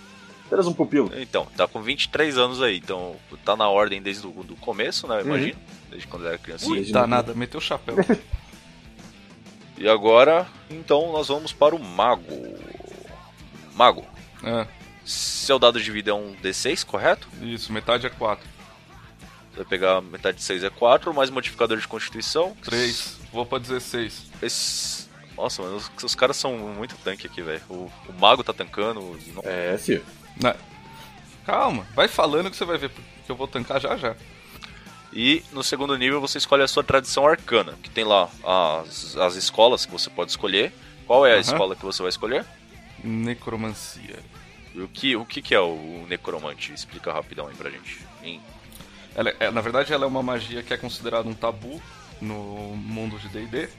Apenas 0.46 0.68
um 0.68 0.74
pupilo. 0.74 1.10
tem? 1.10 1.24
Então, 1.24 1.48
tá 1.58 1.68
com 1.68 1.82
23 1.82 2.38
anos 2.38 2.62
aí, 2.62 2.78
então 2.78 3.16
tá 3.44 3.56
na 3.56 3.68
ordem 3.68 4.02
desde 4.02 4.28
o 4.28 4.32
do 4.44 4.56
começo, 4.58 5.08
né? 5.08 5.22
Eu 5.22 5.26
imagino. 5.26 5.58
Desde 5.90 6.08
quando 6.08 6.28
era 6.28 6.38
criancinha. 6.38 6.76
Desde 6.76 6.92
Danada, 6.94 7.34
meteu 7.34 7.58
o 7.60 7.64
chapéu. 7.64 7.96
E 9.78 9.90
agora, 9.90 10.48
então, 10.70 11.12
nós 11.12 11.28
vamos 11.28 11.52
para 11.52 11.76
o 11.76 11.80
Mago. 11.84 12.24
Mago, 13.74 14.06
É, 14.42 14.66
seu 15.04 15.60
dado 15.60 15.82
de 15.82 15.92
vida 15.92 16.12
é 16.12 16.14
um 16.14 16.34
D6, 16.42 16.86
correto? 16.86 17.28
isso, 17.42 17.74
metade 17.74 18.06
é 18.08 18.10
4. 18.10 18.48
Você 19.56 19.64
vai 19.64 19.66
pegar 19.66 20.02
metade 20.02 20.38
de 20.38 20.44
6 20.44 20.64
é 20.66 20.70
4, 20.70 21.14
mais 21.14 21.30
modificador 21.30 21.78
de 21.78 21.88
constituição. 21.88 22.56
3, 22.64 23.18
vou 23.32 23.46
pra 23.46 23.58
16. 23.58 24.24
Esse... 24.42 25.08
Nossa, 25.38 25.62
mano, 25.62 25.78
os, 25.78 25.90
os 26.04 26.14
caras 26.16 26.36
são 26.38 26.58
muito 26.58 26.96
tanque 27.04 27.26
aqui, 27.28 27.42
velho. 27.42 27.62
O, 27.70 27.92
o 28.10 28.14
Mago 28.20 28.44
tá 28.44 28.54
tancando. 28.54 29.18
não- 29.34 29.44
É, 29.46 29.78
filho. 29.78 30.06
Não. 30.42 30.54
Calma, 31.46 31.86
vai 31.96 32.08
falando 32.08 32.50
que 32.52 32.58
você 32.58 32.66
vai 32.66 32.78
ver 32.78 32.90
que 32.90 33.32
eu 33.32 33.36
vou 33.36 33.48
tancar 33.48 33.80
já 33.80 33.96
já. 33.98 34.16
E 35.14 35.44
no 35.54 35.64
segundo 35.64 35.96
nível 35.98 36.20
você 36.20 36.38
escolhe 36.38 36.64
a 36.64 36.68
sua 36.68 36.84
tradição 36.84 37.26
arcana, 37.26 37.78
que 37.82 37.90
tem 37.90 38.04
lá 38.04 38.30
as, 38.44 39.16
as 39.16 39.36
escolas 39.36 39.86
que 39.86 39.92
você 39.92 40.10
pode 40.10 40.32
escolher. 40.32 40.74
Qual 41.08 41.26
é 41.26 41.32
a 41.32 41.34
Aham. 41.36 41.42
escola 41.42 41.76
que 41.76 41.86
você 41.86 42.02
vai 42.02 42.10
escolher? 42.10 42.46
Necromancia. 43.04 44.20
E 44.74 44.82
o 44.82 44.88
que, 44.88 45.16
o 45.16 45.26
que, 45.26 45.42
que 45.42 45.56
é 45.56 45.60
o 45.60 46.06
necromante? 46.10 46.74
Explica 46.74 47.14
rapidão 47.14 47.48
aí 47.48 47.56
pra 47.56 47.70
gente. 47.70 48.00
Em- 48.24 48.42
Ela 49.16 49.34
é- 49.40 49.50
na 49.52 49.62
verdade, 49.62 49.94
ela 49.94 50.04
é 50.04 50.08
uma 50.08 50.22
magia 50.24 50.62
que 50.62 50.74
é 50.74 50.78
considerada 50.78 51.28
um 51.28 51.34
tabu 51.34 51.82
no 52.22 52.76
mundo 52.76 53.18
de 53.18 53.30
D&D, 53.30 53.70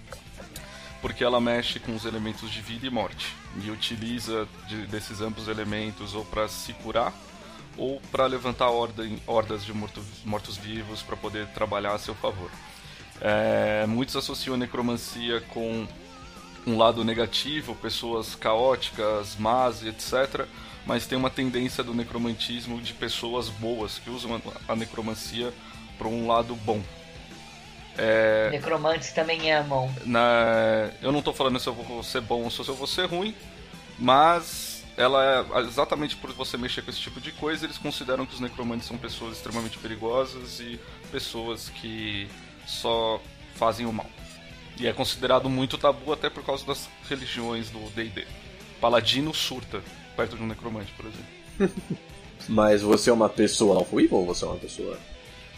porque 1.00 1.23
ela 1.23 1.40
mexe 1.40 1.78
com 1.78 1.95
os 1.95 2.05
elementos 2.05 2.50
de 2.50 2.61
vida 2.61 2.87
e 2.87 2.90
morte 2.90 3.35
e 3.62 3.71
utiliza 3.71 4.49
de- 4.66 4.87
desses 4.87 5.21
ambos 5.21 5.47
elementos 5.49 6.14
ou 6.14 6.25
para 6.25 6.49
se 6.49 6.73
curar 6.75 7.12
ou 7.76 8.00
para 8.11 8.26
levantar 8.26 8.71
ordem, 8.71 9.21
hordas 9.26 9.64
de 9.64 9.73
mortos- 9.73 10.25
mortos-vivos 10.25 11.02
para 11.02 11.16
poder 11.16 11.47
trabalhar 11.49 11.93
a 11.93 11.99
seu 11.99 12.14
favor. 12.14 12.50
É, 13.21 13.85
muitos 13.87 14.16
associam 14.16 14.55
a 14.55 14.59
necromancia 14.59 15.40
com 15.43 15.87
um 16.66 16.76
lado 16.76 17.05
negativo, 17.05 17.75
pessoas 17.76 18.35
caóticas, 18.35 19.37
más, 19.37 19.83
etc. 19.85 20.47
Mas 20.87 21.05
tem 21.07 21.19
uma 21.19 21.28
tendência 21.31 21.83
do 21.83 21.93
necromantismo 21.93 22.81
de 22.81 22.95
pessoas 22.95 23.49
boas 23.49 23.99
que 23.99 24.09
usam 24.09 24.40
a- 24.69 24.76
necromancia 24.76 25.52
para 25.99 26.07
um 26.07 26.26
lado 26.28 26.55
bom. 26.55 26.81
Necromantes 28.50 29.11
também 29.12 29.52
amam. 29.52 29.93
Na- 30.05 30.90
eu 31.02 31.11
não 31.11 31.23
tô 31.23 31.33
falando 31.33 31.59
se 31.59 31.66
eu 31.69 31.75
vou 31.75 32.02
ser 32.02 32.21
bom 32.21 32.43
ou 32.45 32.50
se 32.50 32.61
eu 32.61 32.75
vou 32.75 32.87
ser 32.87 33.07
ruim, 33.07 33.35
mas 33.99 34.85
ela 34.97 35.47
é 35.57 35.61
exatamente 35.61 36.14
por 36.16 36.33
você 36.33 36.57
mexer 36.57 36.83
com 36.83 36.90
esse 36.90 37.00
tipo 37.00 37.21
de 37.21 37.33
coisa, 37.33 37.64
eles 37.66 37.78
consideram 37.78 38.25
que 38.26 38.35
os 38.35 38.40
necromantes 38.40 38.87
são 38.87 38.97
pessoas 38.97 39.37
extremamente 39.38 39.78
perigosas 39.78 40.61
e 40.61 40.78
pessoas 41.11 41.69
que 41.69 42.28
só 42.66 43.21
fazem 43.55 43.87
o 43.87 43.93
mal. 43.93 44.07
E 44.78 44.87
é 44.87 44.93
considerado 44.93 45.49
muito 45.49 45.78
tabu 45.78 46.12
até 46.12 46.28
por 46.28 46.45
causa 46.45 46.64
das 46.66 46.88
religiões 47.09 47.71
do 47.71 47.78
D&D. 47.95 48.26
Paladino 48.81 49.33
surta 49.33 49.83
perto 50.17 50.37
de 50.37 50.43
um 50.43 50.47
necromante, 50.47 50.93
por 50.93 51.07
exemplo. 51.07 51.77
Mas 52.49 52.83
você 52.83 53.11
é 53.11 53.13
uma 53.13 53.29
pessoa 53.29 53.87
evil 53.93 54.09
ou 54.13 54.27
você 54.27 54.45
é 54.45 54.49
uma 54.49 54.57
pessoa 54.57 54.99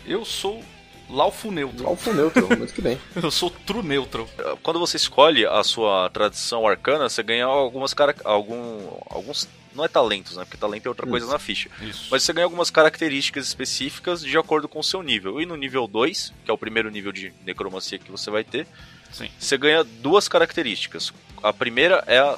Eu 0.07 0.25
sou 0.25 0.62
Laufo 1.11 1.50
Neutro. 1.50 1.87
alfo 1.87 2.12
neutro? 2.12 2.47
Muito 2.57 2.73
que 2.75 2.83
bem. 2.83 2.99
Eu 3.17 3.31
sou 3.31 3.50
True 3.50 3.83
Neutro. 3.83 4.29
Quando 4.62 4.79
você 4.79 4.97
escolhe 4.97 5.47
a 5.47 5.65
sua 5.65 6.11
tradição 6.11 6.67
arcana, 6.67 7.09
você 7.09 7.23
ganha 7.23 7.47
algumas 7.47 7.95
cara... 7.95 8.15
algum... 8.25 8.99
alguns. 9.09 9.49
Não 9.75 9.85
é 9.85 9.88
talentos, 9.88 10.37
né? 10.37 10.45
Porque 10.45 10.57
talento 10.57 10.87
é 10.87 10.88
outra 10.88 11.07
coisa 11.07 11.27
na 11.27 11.38
ficha. 11.38 11.71
Isso. 11.81 12.09
Mas 12.11 12.23
você 12.23 12.33
ganha 12.33 12.45
algumas 12.45 12.69
características 12.71 13.47
específicas 13.47 14.23
de 14.23 14.37
acordo 14.37 14.69
com 14.69 14.81
o 14.81 14.85
seu 14.85 15.03
nível. 15.03 15.41
E 15.41 15.47
no 15.47 15.57
nível 15.57 15.87
2, 15.87 16.35
que 16.45 16.50
é 16.50 16.55
o 16.55 16.59
primeiro 16.59 16.91
nível 16.91 17.12
de 17.12 17.33
necromancia 17.47 17.99
que 17.99 18.11
você 18.11 18.31
vai 18.31 18.43
ter, 18.43 18.67
Sim. 19.12 19.31
você 19.38 19.57
ganha 19.57 19.85
duas 19.85 20.27
características. 20.29 21.12
A 21.43 21.53
primeira 21.53 22.03
é 22.07 22.19
a. 22.19 22.37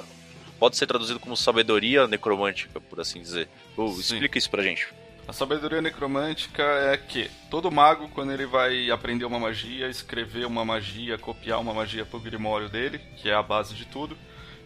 Pode 0.60 0.76
ser 0.76 0.86
traduzido 0.86 1.18
como 1.18 1.34
sabedoria 1.34 2.06
necromântica, 2.06 2.78
por 2.78 3.00
assim 3.00 3.22
dizer. 3.22 3.48
Sim. 3.74 3.98
explica 3.98 4.36
isso 4.36 4.50
pra 4.50 4.62
gente. 4.62 4.88
A 5.26 5.32
sabedoria 5.32 5.80
necromântica 5.80 6.62
é 6.62 6.96
que 6.98 7.30
todo 7.50 7.70
mago, 7.70 8.10
quando 8.10 8.30
ele 8.30 8.44
vai 8.44 8.90
aprender 8.90 9.24
uma 9.24 9.38
magia, 9.38 9.88
escrever 9.88 10.44
uma 10.44 10.62
magia, 10.62 11.16
copiar 11.16 11.60
uma 11.60 11.72
magia 11.72 12.04
pro 12.04 12.20
grimório 12.20 12.68
dele, 12.68 13.00
que 13.16 13.30
é 13.30 13.34
a 13.34 13.42
base 13.42 13.74
de 13.74 13.86
tudo, 13.86 14.18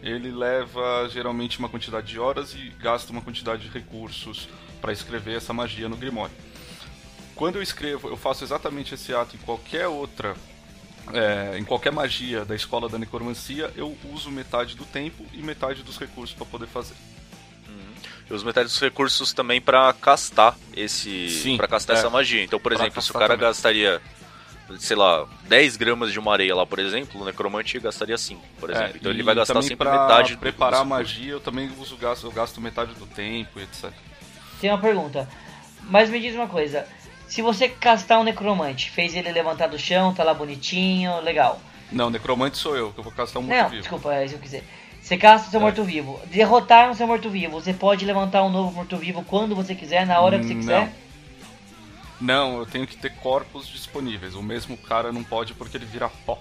ele 0.03 0.31
leva 0.31 1.07
geralmente 1.09 1.59
uma 1.59 1.69
quantidade 1.69 2.07
de 2.07 2.19
horas 2.19 2.53
e 2.53 2.73
gasta 2.77 3.13
uma 3.13 3.21
quantidade 3.21 3.61
de 3.61 3.69
recursos 3.69 4.49
para 4.81 4.91
escrever 4.91 5.37
essa 5.37 5.53
magia 5.53 5.87
no 5.87 5.95
grimório. 5.95 6.35
Quando 7.35 7.55
eu 7.55 7.61
escrevo, 7.61 8.09
eu 8.09 8.17
faço 8.17 8.43
exatamente 8.43 8.93
esse 8.95 9.13
ato 9.13 9.37
em 9.37 9.39
qualquer 9.39 9.87
outra 9.87 10.35
é, 11.13 11.57
em 11.57 11.63
qualquer 11.63 11.91
magia 11.91 12.43
da 12.45 12.55
escola 12.55 12.87
da 12.89 12.97
necromancia, 12.97 13.71
eu 13.75 13.95
uso 14.13 14.29
metade 14.31 14.75
do 14.75 14.85
tempo 14.85 15.25
e 15.33 15.37
metade 15.41 15.83
dos 15.83 15.97
recursos 15.97 16.35
para 16.35 16.45
poder 16.45 16.67
fazer. 16.67 16.95
E 18.29 18.33
os 18.33 18.43
metades 18.43 18.71
dos 18.71 18.81
recursos 18.81 19.33
também 19.33 19.61
pra 19.61 19.93
castar 19.93 20.57
esse. 20.75 21.53
Para 21.57 21.67
castar 21.67 21.95
é. 21.95 21.99
essa 21.99 22.09
magia. 22.09 22.43
Então, 22.43 22.59
por 22.59 22.73
Pra 22.73 22.81
exemplo, 22.83 22.99
se 23.01 23.11
o 23.11 23.13
cara 23.13 23.27
também. 23.35 23.41
gastaria, 23.47 24.01
sei 24.79 24.95
lá, 24.95 25.27
10 25.47 25.77
gramas 25.77 26.11
de 26.11 26.17
uma 26.19 26.33
areia 26.33 26.55
lá, 26.55 26.65
por 26.65 26.79
exemplo, 26.79 27.21
o 27.21 27.25
necromante 27.25 27.77
gastaria 27.79 28.17
5, 28.17 28.41
por 28.59 28.71
exemplo. 28.71 28.93
É, 28.95 28.97
então 28.97 29.11
ele 29.11 29.21
vai 29.21 29.35
gastar 29.35 29.61
sempre 29.61 29.75
pra 29.75 29.91
metade 30.01 30.33
do- 30.35 30.39
preparar 30.39 30.81
a 30.81 30.85
magia, 30.85 31.33
eu 31.33 31.39
também 31.39 31.71
uso 31.77 31.95
gasto, 31.97 32.25
eu 32.25 32.31
gasto 32.31 32.59
metade 32.59 32.95
do 32.95 33.05
tempo, 33.05 33.59
etc. 33.59 33.91
Tem 34.59 34.71
uma 34.71 34.79
pergunta. 34.81 35.29
Mas 35.83 36.09
me 36.09 36.19
diz 36.19 36.33
uma 36.33 36.47
coisa. 36.47 36.87
Se 37.27 37.41
você 37.41 37.67
castar 37.67 38.19
um 38.19 38.23
necromante, 38.23 38.89
fez 38.91 39.15
ele 39.15 39.31
levantar 39.31 39.67
do 39.67 39.77
chão, 39.79 40.13
tá 40.13 40.23
lá 40.23 40.33
bonitinho, 40.33 41.19
legal. 41.21 41.59
Não, 41.91 42.09
necromante 42.09 42.57
sou 42.57 42.75
eu, 42.77 42.91
que 42.93 42.99
eu 42.99 43.03
vou 43.03 43.11
castar 43.13 43.41
um 43.41 43.45
Não, 43.45 43.55
morto-vivo. 43.55 43.81
desculpa, 43.81 44.13
é 44.13 44.25
isso 44.25 44.33
que 44.35 44.39
eu 44.39 44.43
quiser. 44.43 44.63
Você 45.01 45.17
caça 45.17 45.47
É. 45.47 45.51
seu 45.51 45.59
morto-vivo. 45.59 46.19
Derrotar 46.27 46.89
um 46.89 46.93
seu 46.95 47.05
morto-vivo. 47.05 47.59
Você 47.61 47.73
pode 47.73 48.05
levantar 48.05 48.43
um 48.43 48.49
novo 48.49 48.71
morto-vivo 48.71 49.23
quando 49.23 49.55
você 49.55 49.75
quiser, 49.75 50.05
na 50.05 50.19
hora 50.19 50.39
que 50.39 50.45
você 50.45 50.53
Não. 50.53 50.59
quiser. 50.61 50.93
Não, 52.19 52.57
eu 52.59 52.65
tenho 52.65 52.87
que 52.87 52.95
ter 52.97 53.11
corpos 53.17 53.67
disponíveis. 53.67 54.35
O 54.35 54.41
mesmo 54.41 54.77
cara 54.77 55.11
não 55.11 55.23
pode 55.23 55.53
porque 55.53 55.77
ele 55.77 55.85
vira 55.85 56.09
pó. 56.25 56.39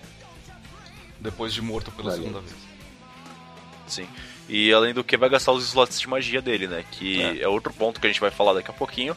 Depois 1.21 1.53
de 1.53 1.61
morto 1.61 1.91
pela 1.91 2.11
Valeu. 2.11 2.25
segunda 2.27 2.41
vez. 2.41 2.55
Sim. 3.87 4.07
E 4.49 4.73
além 4.73 4.95
do 4.95 5.03
que 5.05 5.17
vai 5.17 5.29
gastar 5.29 5.53
os 5.53 5.65
slots 5.67 6.01
de 6.01 6.09
magia 6.09 6.41
dele, 6.41 6.67
né? 6.67 6.85
Que 6.91 7.23
É. 7.23 7.43
é. 7.43 7.49
outro 7.49 7.73
ponto 7.73 8.01
que 8.01 8.07
a 8.07 8.11
gente 8.11 8.21
vai 8.21 8.31
falar 8.31 8.53
daqui 8.55 8.71
a 8.71 8.75
pouquinho. 8.75 9.17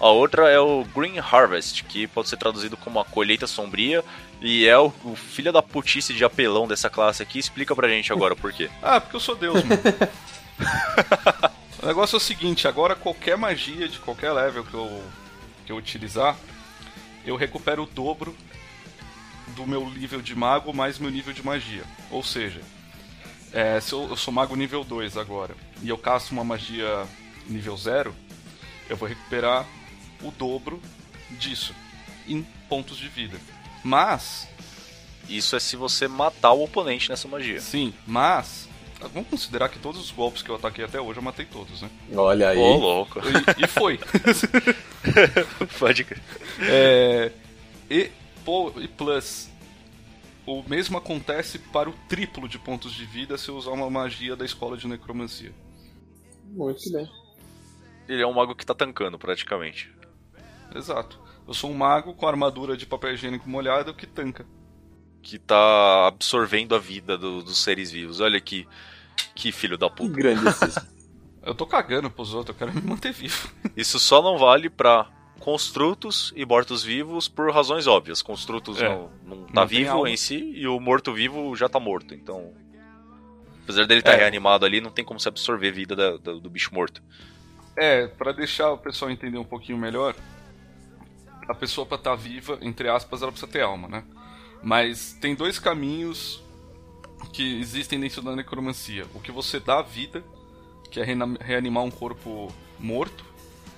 A 0.00 0.08
outra 0.08 0.48
é 0.48 0.60
o 0.60 0.84
Green 0.84 1.18
Harvest, 1.18 1.82
que 1.84 2.06
pode 2.06 2.28
ser 2.28 2.36
traduzido 2.36 2.76
como 2.76 3.00
a 3.00 3.04
colheita 3.04 3.46
sombria. 3.46 4.04
E 4.40 4.66
é 4.66 4.78
o, 4.78 4.92
o 5.04 5.16
filho 5.16 5.52
da 5.52 5.60
putice 5.60 6.14
de 6.14 6.24
apelão 6.24 6.68
dessa 6.68 6.88
classe 6.88 7.22
aqui. 7.22 7.38
Explica 7.38 7.74
pra 7.74 7.88
gente 7.88 8.12
agora 8.12 8.36
por 8.36 8.52
quê. 8.52 8.70
Ah, 8.80 9.00
porque 9.00 9.16
eu 9.16 9.20
sou 9.20 9.34
Deus, 9.34 9.62
mano. 9.64 9.82
o 11.82 11.86
negócio 11.86 12.16
é 12.16 12.18
o 12.18 12.20
seguinte, 12.20 12.68
agora 12.68 12.94
qualquer 12.94 13.36
magia 13.36 13.88
de 13.88 13.98
qualquer 13.98 14.32
level 14.32 14.64
que 14.64 14.74
eu, 14.74 15.02
que 15.66 15.72
eu 15.72 15.76
utilizar, 15.76 16.36
eu 17.26 17.36
recupero 17.36 17.82
o 17.82 17.86
dobro 17.86 18.36
do 19.48 19.66
meu 19.66 19.88
nível 19.90 20.22
de 20.22 20.34
mago 20.34 20.72
mais 20.72 20.98
meu 20.98 21.10
nível 21.10 21.32
de 21.32 21.44
magia. 21.44 21.82
Ou 22.10 22.22
seja, 22.22 22.60
é, 23.52 23.80
se 23.80 23.92
eu, 23.92 24.08
eu 24.08 24.16
sou 24.16 24.32
mago 24.32 24.54
nível 24.54 24.84
2 24.84 25.16
agora 25.16 25.54
e 25.82 25.88
eu 25.88 25.98
caço 25.98 26.32
uma 26.32 26.44
magia 26.44 27.04
nível 27.48 27.76
0, 27.76 28.14
eu 28.88 28.96
vou 28.96 29.08
recuperar 29.08 29.66
o 30.22 30.30
dobro 30.30 30.80
disso 31.30 31.74
em 32.26 32.42
pontos 32.68 32.96
de 32.98 33.08
vida. 33.08 33.38
Mas 33.84 34.48
Isso 35.28 35.54
é 35.54 35.60
se 35.60 35.76
você 35.76 36.08
matar 36.08 36.52
o 36.52 36.64
oponente 36.64 37.10
nessa 37.10 37.28
magia. 37.28 37.60
Sim, 37.60 37.92
mas 38.06 38.66
vamos 39.12 39.28
considerar 39.28 39.68
que 39.68 39.78
todos 39.78 40.00
os 40.00 40.10
golpes 40.10 40.42
que 40.42 40.48
eu 40.50 40.54
ataquei 40.56 40.84
até 40.84 41.00
hoje 41.00 41.18
eu 41.18 41.22
matei 41.22 41.44
todos, 41.44 41.82
né? 41.82 41.90
Olha 42.14 42.48
aí. 42.48 42.58
Ô, 42.58 42.76
louco. 42.76 43.20
E, 43.58 43.64
e 43.64 43.66
foi. 43.66 44.00
Pode 45.78 46.04
crer. 46.04 46.22
É, 46.62 47.30
e, 47.90 48.10
pô, 48.44 48.72
e 48.78 48.88
plus, 48.88 49.50
o 50.46 50.62
mesmo 50.66 50.96
acontece 50.96 51.58
para 51.58 51.90
o 51.90 51.94
triplo 52.08 52.48
de 52.48 52.58
pontos 52.58 52.92
de 52.94 53.04
vida 53.04 53.36
se 53.36 53.50
eu 53.50 53.56
usar 53.56 53.72
uma 53.72 53.90
magia 53.90 54.34
da 54.34 54.46
escola 54.46 54.76
de 54.78 54.88
necromancia. 54.88 55.52
Muito 56.46 56.90
bem. 56.90 57.06
Ele 58.08 58.22
é 58.22 58.26
um 58.26 58.32
mago 58.32 58.54
que 58.54 58.64
tá 58.64 58.74
tancando, 58.74 59.18
praticamente. 59.18 59.92
Exato. 60.74 61.18
Eu 61.46 61.54
sou 61.54 61.70
um 61.70 61.74
mago 61.74 62.14
com 62.14 62.26
armadura 62.26 62.76
de 62.76 62.84
papel 62.86 63.14
higiênico 63.14 63.48
molhado 63.48 63.94
que 63.94 64.06
tanca. 64.06 64.44
Que 65.22 65.38
tá 65.38 66.06
absorvendo 66.06 66.74
a 66.74 66.78
vida 66.78 67.16
do- 67.18 67.42
dos 67.42 67.58
seres 67.62 67.90
vivos. 67.90 68.20
Olha 68.20 68.40
que, 68.40 68.66
que 69.34 69.50
filho 69.50 69.76
da 69.78 69.88
Que 69.88 69.96
puta. 69.96 70.14
grandíssimo. 70.14 70.86
Eu 71.42 71.54
tô 71.54 71.64
cagando 71.64 72.10
pros 72.10 72.34
outros, 72.34 72.54
eu 72.54 72.58
quero 72.66 72.74
me 72.78 72.86
manter 72.86 73.10
vivo. 73.12 73.48
Isso 73.74 73.98
só 73.98 74.20
não 74.20 74.36
vale 74.36 74.68
pra 74.68 75.08
construtos 75.40 76.30
e 76.36 76.44
mortos-vivos 76.44 77.26
por 77.26 77.50
razões 77.50 77.86
óbvias. 77.86 78.20
Construtos 78.20 78.78
É. 78.82 78.86
não, 78.88 79.10
não 79.24 79.44
tá 79.46 79.60
Não 79.62 79.66
vivo 79.66 80.06
em 80.06 80.16
si 80.16 80.36
e 80.54 80.66
o 80.68 80.78
morto-vivo 80.78 81.56
já 81.56 81.66
tá 81.66 81.80
morto. 81.80 82.12
Então, 82.14 82.52
apesar 83.62 83.86
dele 83.86 84.00
estar 84.00 84.12
É. 84.12 84.16
reanimado 84.16 84.66
ali, 84.66 84.78
não 84.78 84.90
tem 84.90 85.02
como 85.04 85.18
se 85.18 85.26
absorver 85.28 85.68
a 85.68 85.72
vida 85.72 85.96
da- 85.96 86.16
da- 86.18 86.34
do 86.34 86.50
bicho 86.50 86.74
morto. 86.74 87.02
É, 87.78 88.08
pra 88.08 88.32
deixar 88.32 88.70
o 88.72 88.76
pessoal 88.78 89.10
entender 89.10 89.38
um 89.38 89.44
pouquinho 89.44 89.78
melhor, 89.78 90.14
a 91.48 91.54
pessoa 91.54 91.86
pra 91.86 91.96
estar 91.96 92.14
viva, 92.14 92.58
entre 92.60 92.88
aspas, 92.88 93.22
ela 93.22 93.32
precisa 93.32 93.50
ter 93.50 93.62
alma, 93.62 93.88
né? 93.88 94.04
Mas 94.62 95.16
tem 95.20 95.34
dois 95.34 95.58
caminhos 95.58 96.42
que 97.32 97.58
existem 97.58 97.98
dentro 97.98 98.22
da 98.22 98.36
necromancia. 98.36 99.06
O 99.14 99.20
que 99.20 99.32
você 99.32 99.58
dá 99.58 99.80
vida, 99.80 100.22
que 100.90 101.00
é 101.00 101.04
reanimar 101.40 101.84
um 101.84 101.90
corpo 101.90 102.52
morto, 102.78 103.24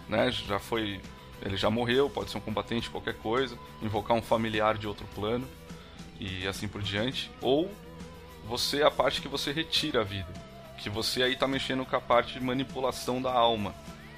né? 0.09 0.31
Já 0.33 0.59
foi, 0.59 1.01
ele 1.43 1.57
já 1.57 1.71
morreu, 1.71 2.11
pode 2.11 2.31
ser 2.31 2.39
um 2.39 2.41
combatente, 2.41 2.91
qualquer 2.91 3.15
coisa, 3.15 3.57
invocar 3.81 4.17
um 4.17 4.23
familiar 4.23 4.77
de 4.77 4.87
outro 4.87 5.07
plano 5.15 5.47
e 6.19 6.47
assim 6.47 6.67
por 6.67 6.83
diante. 6.83 7.31
Ou 7.41 7.71
você 8.49 8.83
a 8.83 8.91
parte 8.91 9.23
que 9.23 9.29
você 9.29 9.53
retira 9.53 10.01
a 10.01 10.05
vida, 10.05 10.33
que 10.79 10.91
você 10.91 11.23
aí 11.23 11.37
tá 11.37 11.47
mexendo 11.47 11.85
com 11.85 11.95
a 11.95 12.01
parte 12.01 12.35
de 12.35 12.45
manipulação 12.45 13.23
da 13.23 13.33
alma 13.33 13.75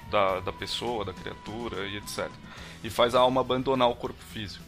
da, 0.09 0.39
da 0.39 0.53
pessoa, 0.53 1.05
da 1.05 1.13
criatura 1.13 1.85
e 1.87 1.97
etc. 1.97 2.29
E 2.83 2.89
faz 2.89 3.15
a 3.15 3.19
alma 3.19 3.41
abandonar 3.41 3.89
o 3.89 3.95
corpo 3.95 4.21
físico. 4.31 4.63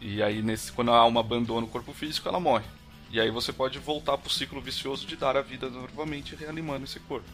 E 0.00 0.22
aí, 0.22 0.42
nesse, 0.42 0.70
quando 0.70 0.92
a 0.92 0.96
alma 0.96 1.20
abandona 1.20 1.66
o 1.66 1.70
corpo 1.70 1.92
físico, 1.92 2.28
ela 2.28 2.38
morre. 2.38 2.64
E 3.10 3.18
aí 3.18 3.30
você 3.30 3.52
pode 3.52 3.78
voltar 3.78 4.18
pro 4.18 4.30
ciclo 4.30 4.60
vicioso 4.60 5.06
de 5.06 5.16
dar 5.16 5.36
a 5.36 5.40
vida 5.40 5.68
novamente, 5.70 6.36
reanimando 6.36 6.84
esse 6.84 7.00
corpo. 7.00 7.26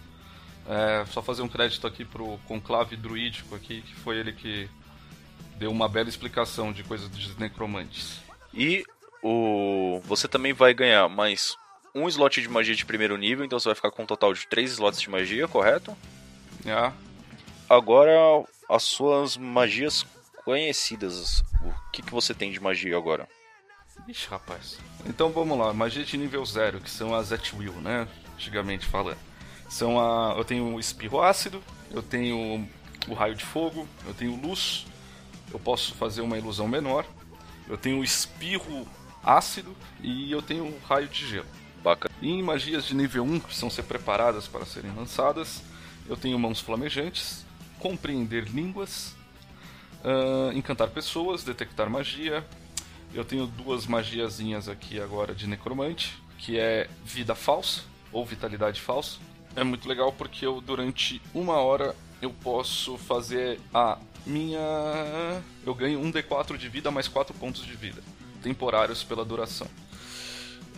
É, 0.67 1.05
só 1.11 1.21
fazer 1.21 1.43
um 1.43 1.49
crédito 1.49 1.87
aqui 1.87 2.05
pro 2.05 2.39
conclave 2.47 2.97
druídico 2.97 3.55
aqui, 3.55 3.83
que 3.83 3.95
foi 3.97 4.17
ele 4.17 4.33
que 4.33 4.69
deu 5.57 5.71
uma 5.71 5.89
bela 5.89 6.09
explicação 6.09 6.73
de 6.73 6.83
coisas 6.85 7.09
dos 7.09 7.37
necromantes. 7.37 8.21
E 8.53 8.85
o 9.23 10.01
você 10.05 10.29
também 10.29 10.53
vai 10.53 10.73
ganhar 10.73 11.09
mais 11.09 11.57
um 11.95 12.09
slot 12.09 12.41
de 12.41 12.49
magia 12.49 12.75
de 12.75 12.85
primeiro 12.87 13.17
nível, 13.17 13.45
então 13.45 13.59
você 13.59 13.69
vai 13.69 13.75
ficar 13.75 13.91
com 13.91 14.05
um 14.05 14.07
total 14.07 14.33
de 14.33 14.47
três 14.47 14.73
slots 14.73 15.01
de 15.01 15.11
magia, 15.11 15.47
correto? 15.47 15.97
Ah, 16.67 16.93
Agora, 17.69 18.45
as 18.69 18.83
suas 18.83 19.37
magias 19.37 20.05
conhecidas. 20.45 21.43
O 21.63 21.91
que, 21.91 22.03
que 22.03 22.11
você 22.11 22.35
tem 22.35 22.53
de 22.53 22.61
magia 22.61 22.97
agora? 22.97 23.29
Ixi, 24.09 24.29
rapaz. 24.29 24.79
Então 25.07 25.31
vamos 25.31 25.57
lá, 25.59 25.73
magia 25.73 26.05
de 26.05 26.17
nível 26.17 26.45
0, 26.45 26.81
que 26.81 26.91
são 26.91 27.15
as 27.15 27.33
at 27.33 27.53
will, 27.55 27.75
né? 27.75 28.07
Antigamente 28.35 28.87
falando. 28.87 29.19
São 29.69 29.99
a. 29.99 30.35
Eu 30.37 30.45
tenho 30.45 30.75
o 30.75 30.81
espirro 30.81 31.23
ácido, 31.23 31.63
eu 31.91 32.03
tenho 32.03 32.69
o 33.09 33.15
raio 33.15 33.35
de 33.35 33.45
fogo, 33.45 33.89
eu 34.07 34.15
tenho 34.15 34.41
luz, 34.41 34.87
eu 35.53 35.59
posso 35.59 35.95
fazer 35.95 36.21
uma 36.21 36.37
ilusão 36.37 36.69
menor, 36.69 37.07
eu 37.69 37.79
tenho 37.79 38.01
o 38.01 38.05
espirro 38.05 38.87
ácido 39.23 39.75
e 40.03 40.31
eu 40.31 40.43
tenho 40.43 40.65
o 40.65 40.81
raio 40.87 41.09
de 41.09 41.27
gelo. 41.27 41.47
Bacana. 41.83 42.15
E 42.21 42.31
em 42.31 42.43
magias 42.43 42.85
de 42.85 42.95
nível 42.95 43.25
1, 43.25 43.41
que 43.41 43.47
precisam 43.47 43.71
ser 43.71 43.85
preparadas 43.85 44.49
para 44.49 44.65
serem 44.65 44.95
lançadas, 44.95 45.63
eu 46.09 46.17
tenho 46.17 46.39
mãos 46.39 46.61
flamejantes, 46.61 47.45
compreender 47.79 48.45
línguas, 48.45 49.15
ah, 50.05 50.51
encantar 50.55 50.89
pessoas, 50.91 51.43
detectar 51.43 51.89
magia. 51.89 52.45
Eu 53.13 53.25
tenho 53.25 53.47
duas 53.47 53.87
magiazinhas 53.87 54.69
aqui 54.69 55.01
agora 55.01 55.35
de 55.35 55.47
necromante, 55.47 56.19
que 56.39 56.59
é 56.59 56.89
vida 57.05 57.35
falsa 57.35 57.83
ou 58.13 58.25
vitalidade 58.25 58.81
falsa. 58.81 59.19
É 59.57 59.63
muito 59.63 59.89
legal 59.89 60.13
porque 60.13 60.45
eu 60.45 60.61
durante 60.61 61.23
uma 61.33 61.55
hora 61.55 61.95
eu 62.21 62.31
posso 62.31 62.99
fazer 62.99 63.61
a 63.73 63.99
minha. 64.27 64.61
Eu 65.65 65.75
ganho 65.75 66.01
um 66.01 66.11
D4 66.11 66.57
de 66.57 66.69
vida 66.69 66.91
mais 66.91 67.09
4 67.09 67.35
pontos 67.35 67.65
de 67.65 67.75
vida, 67.75 68.03
temporários 68.43 69.03
pela 69.05 69.25
duração. 69.25 69.69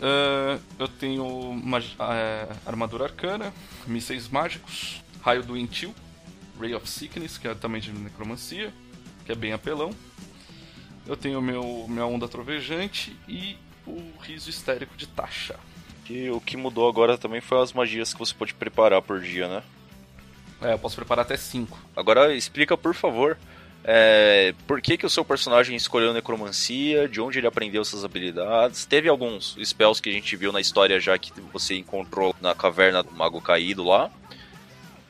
Ah, 0.00 0.58
eu 0.78 0.88
tenho 0.88 1.60
ah, 1.98 2.48
armadura 2.66 3.04
arcana, 3.04 3.52
mísseis 3.86 4.28
mágicos, 4.28 5.02
raio 5.22 5.42
doentio, 5.42 5.94
Ray 6.58 6.74
of 6.74 6.88
Sickness, 6.88 7.38
que 7.38 7.48
é 7.48 7.54
também 7.54 7.80
de 7.80 7.92
necromancia, 7.92 8.72
que 9.24 9.32
é 9.32 9.34
bem 9.34 9.52
apelão. 9.52 9.90
Eu 11.06 11.16
tenho 11.16 11.40
meu 11.40 11.86
minha 11.88 12.04
onda 12.04 12.26
trovejante 12.26 13.16
e 13.28 13.56
o 13.86 14.12
riso 14.20 14.50
histérico 14.50 14.96
de 14.96 15.06
taxa. 15.06 15.56
E 16.08 16.30
o 16.30 16.40
que 16.40 16.56
mudou 16.56 16.88
agora 16.88 17.18
também 17.18 17.40
foi 17.40 17.60
as 17.60 17.72
magias 17.72 18.12
que 18.12 18.18
você 18.18 18.34
pode 18.34 18.54
preparar 18.54 19.02
por 19.02 19.20
dia, 19.20 19.48
né? 19.48 19.62
É, 20.60 20.72
eu 20.72 20.78
posso 20.78 20.96
preparar 20.96 21.24
até 21.24 21.36
5. 21.36 21.78
Agora 21.94 22.34
explica, 22.34 22.76
por 22.76 22.94
favor, 22.94 23.36
é, 23.84 24.54
por 24.66 24.80
que, 24.80 24.96
que 24.96 25.06
o 25.06 25.10
seu 25.10 25.24
personagem 25.24 25.76
escolheu 25.76 26.12
necromancia, 26.12 27.08
de 27.08 27.20
onde 27.20 27.38
ele 27.38 27.46
aprendeu 27.46 27.82
essas 27.82 28.04
habilidades. 28.04 28.84
Teve 28.84 29.08
alguns 29.08 29.56
spells 29.62 30.00
que 30.00 30.08
a 30.08 30.12
gente 30.12 30.34
viu 30.36 30.50
na 30.50 30.60
história 30.60 30.98
já 30.98 31.16
que 31.18 31.32
você 31.52 31.76
encontrou 31.76 32.34
na 32.40 32.54
caverna 32.54 33.02
do 33.02 33.12
Mago 33.12 33.40
Caído 33.40 33.84
lá. 33.84 34.10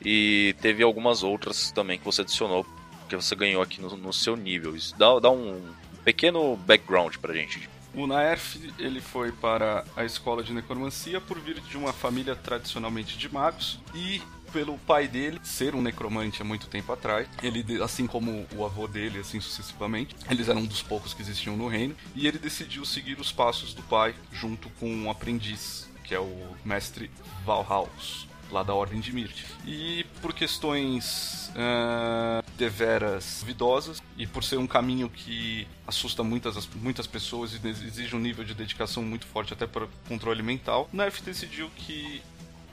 E 0.03 0.55
teve 0.61 0.83
algumas 0.83 1.23
outras 1.23 1.71
também 1.71 1.97
que 1.97 2.05
você 2.05 2.21
adicionou, 2.21 2.65
que 3.07 3.15
você 3.15 3.35
ganhou 3.35 3.61
aqui 3.61 3.81
no, 3.81 3.95
no 3.97 4.13
seu 4.13 4.35
nível. 4.35 4.75
Isso 4.75 4.95
dá, 4.97 5.19
dá 5.19 5.29
um 5.29 5.61
pequeno 6.03 6.55
background 6.55 7.15
pra 7.17 7.33
gente. 7.33 7.69
O 7.93 8.05
Naerf 8.05 8.57
ele 8.77 9.01
foi 9.01 9.31
para 9.31 9.83
a 9.95 10.05
escola 10.05 10.43
de 10.43 10.53
necromancia 10.53 11.19
por 11.19 11.39
vir 11.39 11.59
de 11.61 11.77
uma 11.77 11.91
família 11.91 12.35
tradicionalmente 12.35 13.17
de 13.17 13.33
magos 13.33 13.79
e 13.95 14.21
pelo 14.53 14.77
pai 14.77 15.07
dele 15.07 15.39
ser 15.43 15.75
um 15.75 15.81
necromante 15.81 16.41
há 16.41 16.45
muito 16.45 16.67
tempo 16.67 16.93
atrás. 16.93 17.27
Ele, 17.41 17.81
assim 17.81 18.05
como 18.05 18.45
o 18.55 18.63
avô 18.63 18.87
dele, 18.87 19.19
assim 19.19 19.39
sucessivamente, 19.39 20.15
eles 20.29 20.47
eram 20.47 20.61
um 20.61 20.65
dos 20.65 20.81
poucos 20.81 21.13
que 21.13 21.21
existiam 21.21 21.57
no 21.57 21.67
reino 21.67 21.95
e 22.15 22.27
ele 22.27 22.37
decidiu 22.37 22.85
seguir 22.85 23.19
os 23.19 23.31
passos 23.31 23.73
do 23.73 23.81
pai 23.83 24.13
junto 24.31 24.69
com 24.79 24.87
um 24.89 25.09
aprendiz 25.09 25.89
que 26.03 26.15
é 26.15 26.19
o 26.19 26.55
mestre 26.63 27.11
Valhaus. 27.45 28.26
Lá 28.51 28.63
da 28.63 28.73
Ordem 28.73 28.99
de 28.99 29.13
Mirth. 29.13 29.45
E 29.65 30.05
por 30.21 30.33
questões 30.33 31.49
uh, 31.49 32.43
deveras 32.57 33.43
vidosas 33.45 34.01
e 34.17 34.25
por 34.25 34.43
ser 34.43 34.57
um 34.57 34.67
caminho 34.67 35.09
que 35.09 35.67
assusta 35.85 36.23
muitas, 36.23 36.67
muitas 36.75 37.07
pessoas 37.07 37.53
e 37.53 37.67
exige 37.67 38.15
um 38.15 38.19
nível 38.19 38.43
de 38.43 38.53
dedicação 38.53 39.03
muito 39.03 39.25
forte 39.25 39.53
até 39.53 39.65
para 39.65 39.87
controle 40.07 40.41
mental, 40.41 40.89
Nerf 40.91 41.21
decidiu 41.21 41.69
que 41.75 42.21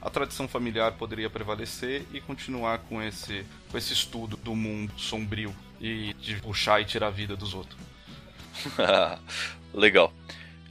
a 0.01 0.11
tradição 0.11 0.47
familiar 0.47 0.93
poderia 0.93 1.31
prevalecer 1.31 2.05
e 2.13 2.21
continuar 2.21 2.79
com 2.81 3.03
esse, 3.03 3.45
com 3.71 3.79
esse 3.79 3.95
estudo 3.95 4.37
do 4.37 4.55
mundo 4.55 4.93
sombrio 4.99 5.55
e 5.81 6.13
de 6.15 6.37
puxar 6.37 6.81
e 6.81 6.85
tirar 6.85 7.07
a 7.07 7.11
vida 7.11 7.35
dos 7.35 7.55
outros. 7.55 7.79
Legal. 9.73 10.13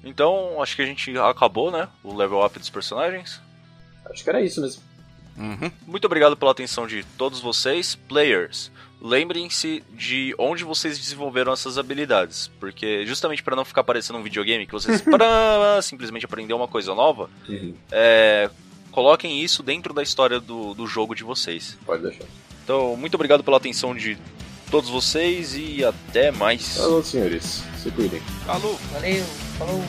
Então, 0.03 0.61
acho 0.61 0.75
que 0.75 0.81
a 0.81 0.85
gente 0.85 1.17
acabou, 1.17 1.71
né? 1.71 1.89
O 2.03 2.15
level 2.15 2.45
up 2.45 2.59
dos 2.59 2.69
personagens. 2.69 3.41
Acho 4.05 4.23
que 4.23 4.29
era 4.29 4.41
isso 4.41 4.61
mesmo. 4.61 4.83
Uhum. 5.38 5.72
Muito 5.88 6.06
obrigado 6.06 6.38
pela 6.38 6.52
atenção 6.52 6.86
de 6.88 7.04
todos 7.17 7.39
vocês, 7.39 7.96
players. 7.96 8.72
Lembrem-se 9.02 9.84
de 9.91 10.34
onde 10.38 10.63
vocês 10.63 10.98
desenvolveram 10.98 11.52
essas 11.52 11.78
habilidades, 11.78 12.50
porque 12.60 13.06
justamente 13.06 13.43
para 13.43 13.56
não 13.56 13.65
ficar 13.65 13.84
parecendo 13.84 14.19
um 14.19 14.24
videogame 14.24 14.65
que 14.65 14.72
vocês 14.72 15.02
para 15.04 15.82
simplesmente 15.82 16.26
aprender 16.26 16.54
uma 16.54 16.67
coisa 16.67 16.96
nova, 16.96 17.30
Uhum. 17.50 17.74
é, 17.91 18.50
coloquem 18.91 19.41
isso 19.41 19.62
dentro 19.62 19.93
da 19.93 20.02
história 20.04 20.39
do, 20.39 20.74
do 20.74 20.88
jogo 20.88 21.13
de 21.15 21.24
vocês. 21.24 21.78
Pode 21.86 22.04
deixar. 22.04 22.26
Então, 22.63 22.96
muito 22.96 23.15
obrigado 23.15 23.43
pela 23.43 23.58
atenção 23.58 23.93
de 23.93 24.17
todos 24.72 24.89
vocês 24.89 25.54
e 25.56 25.84
até 25.84 26.32
mais. 26.32 26.80
Alô, 26.80 27.04
senhores. 27.04 27.62
Se 27.78 27.91
cuidem. 27.91 28.22
Alô! 28.48 28.76
Valeu, 28.93 29.24
falou. 29.58 29.84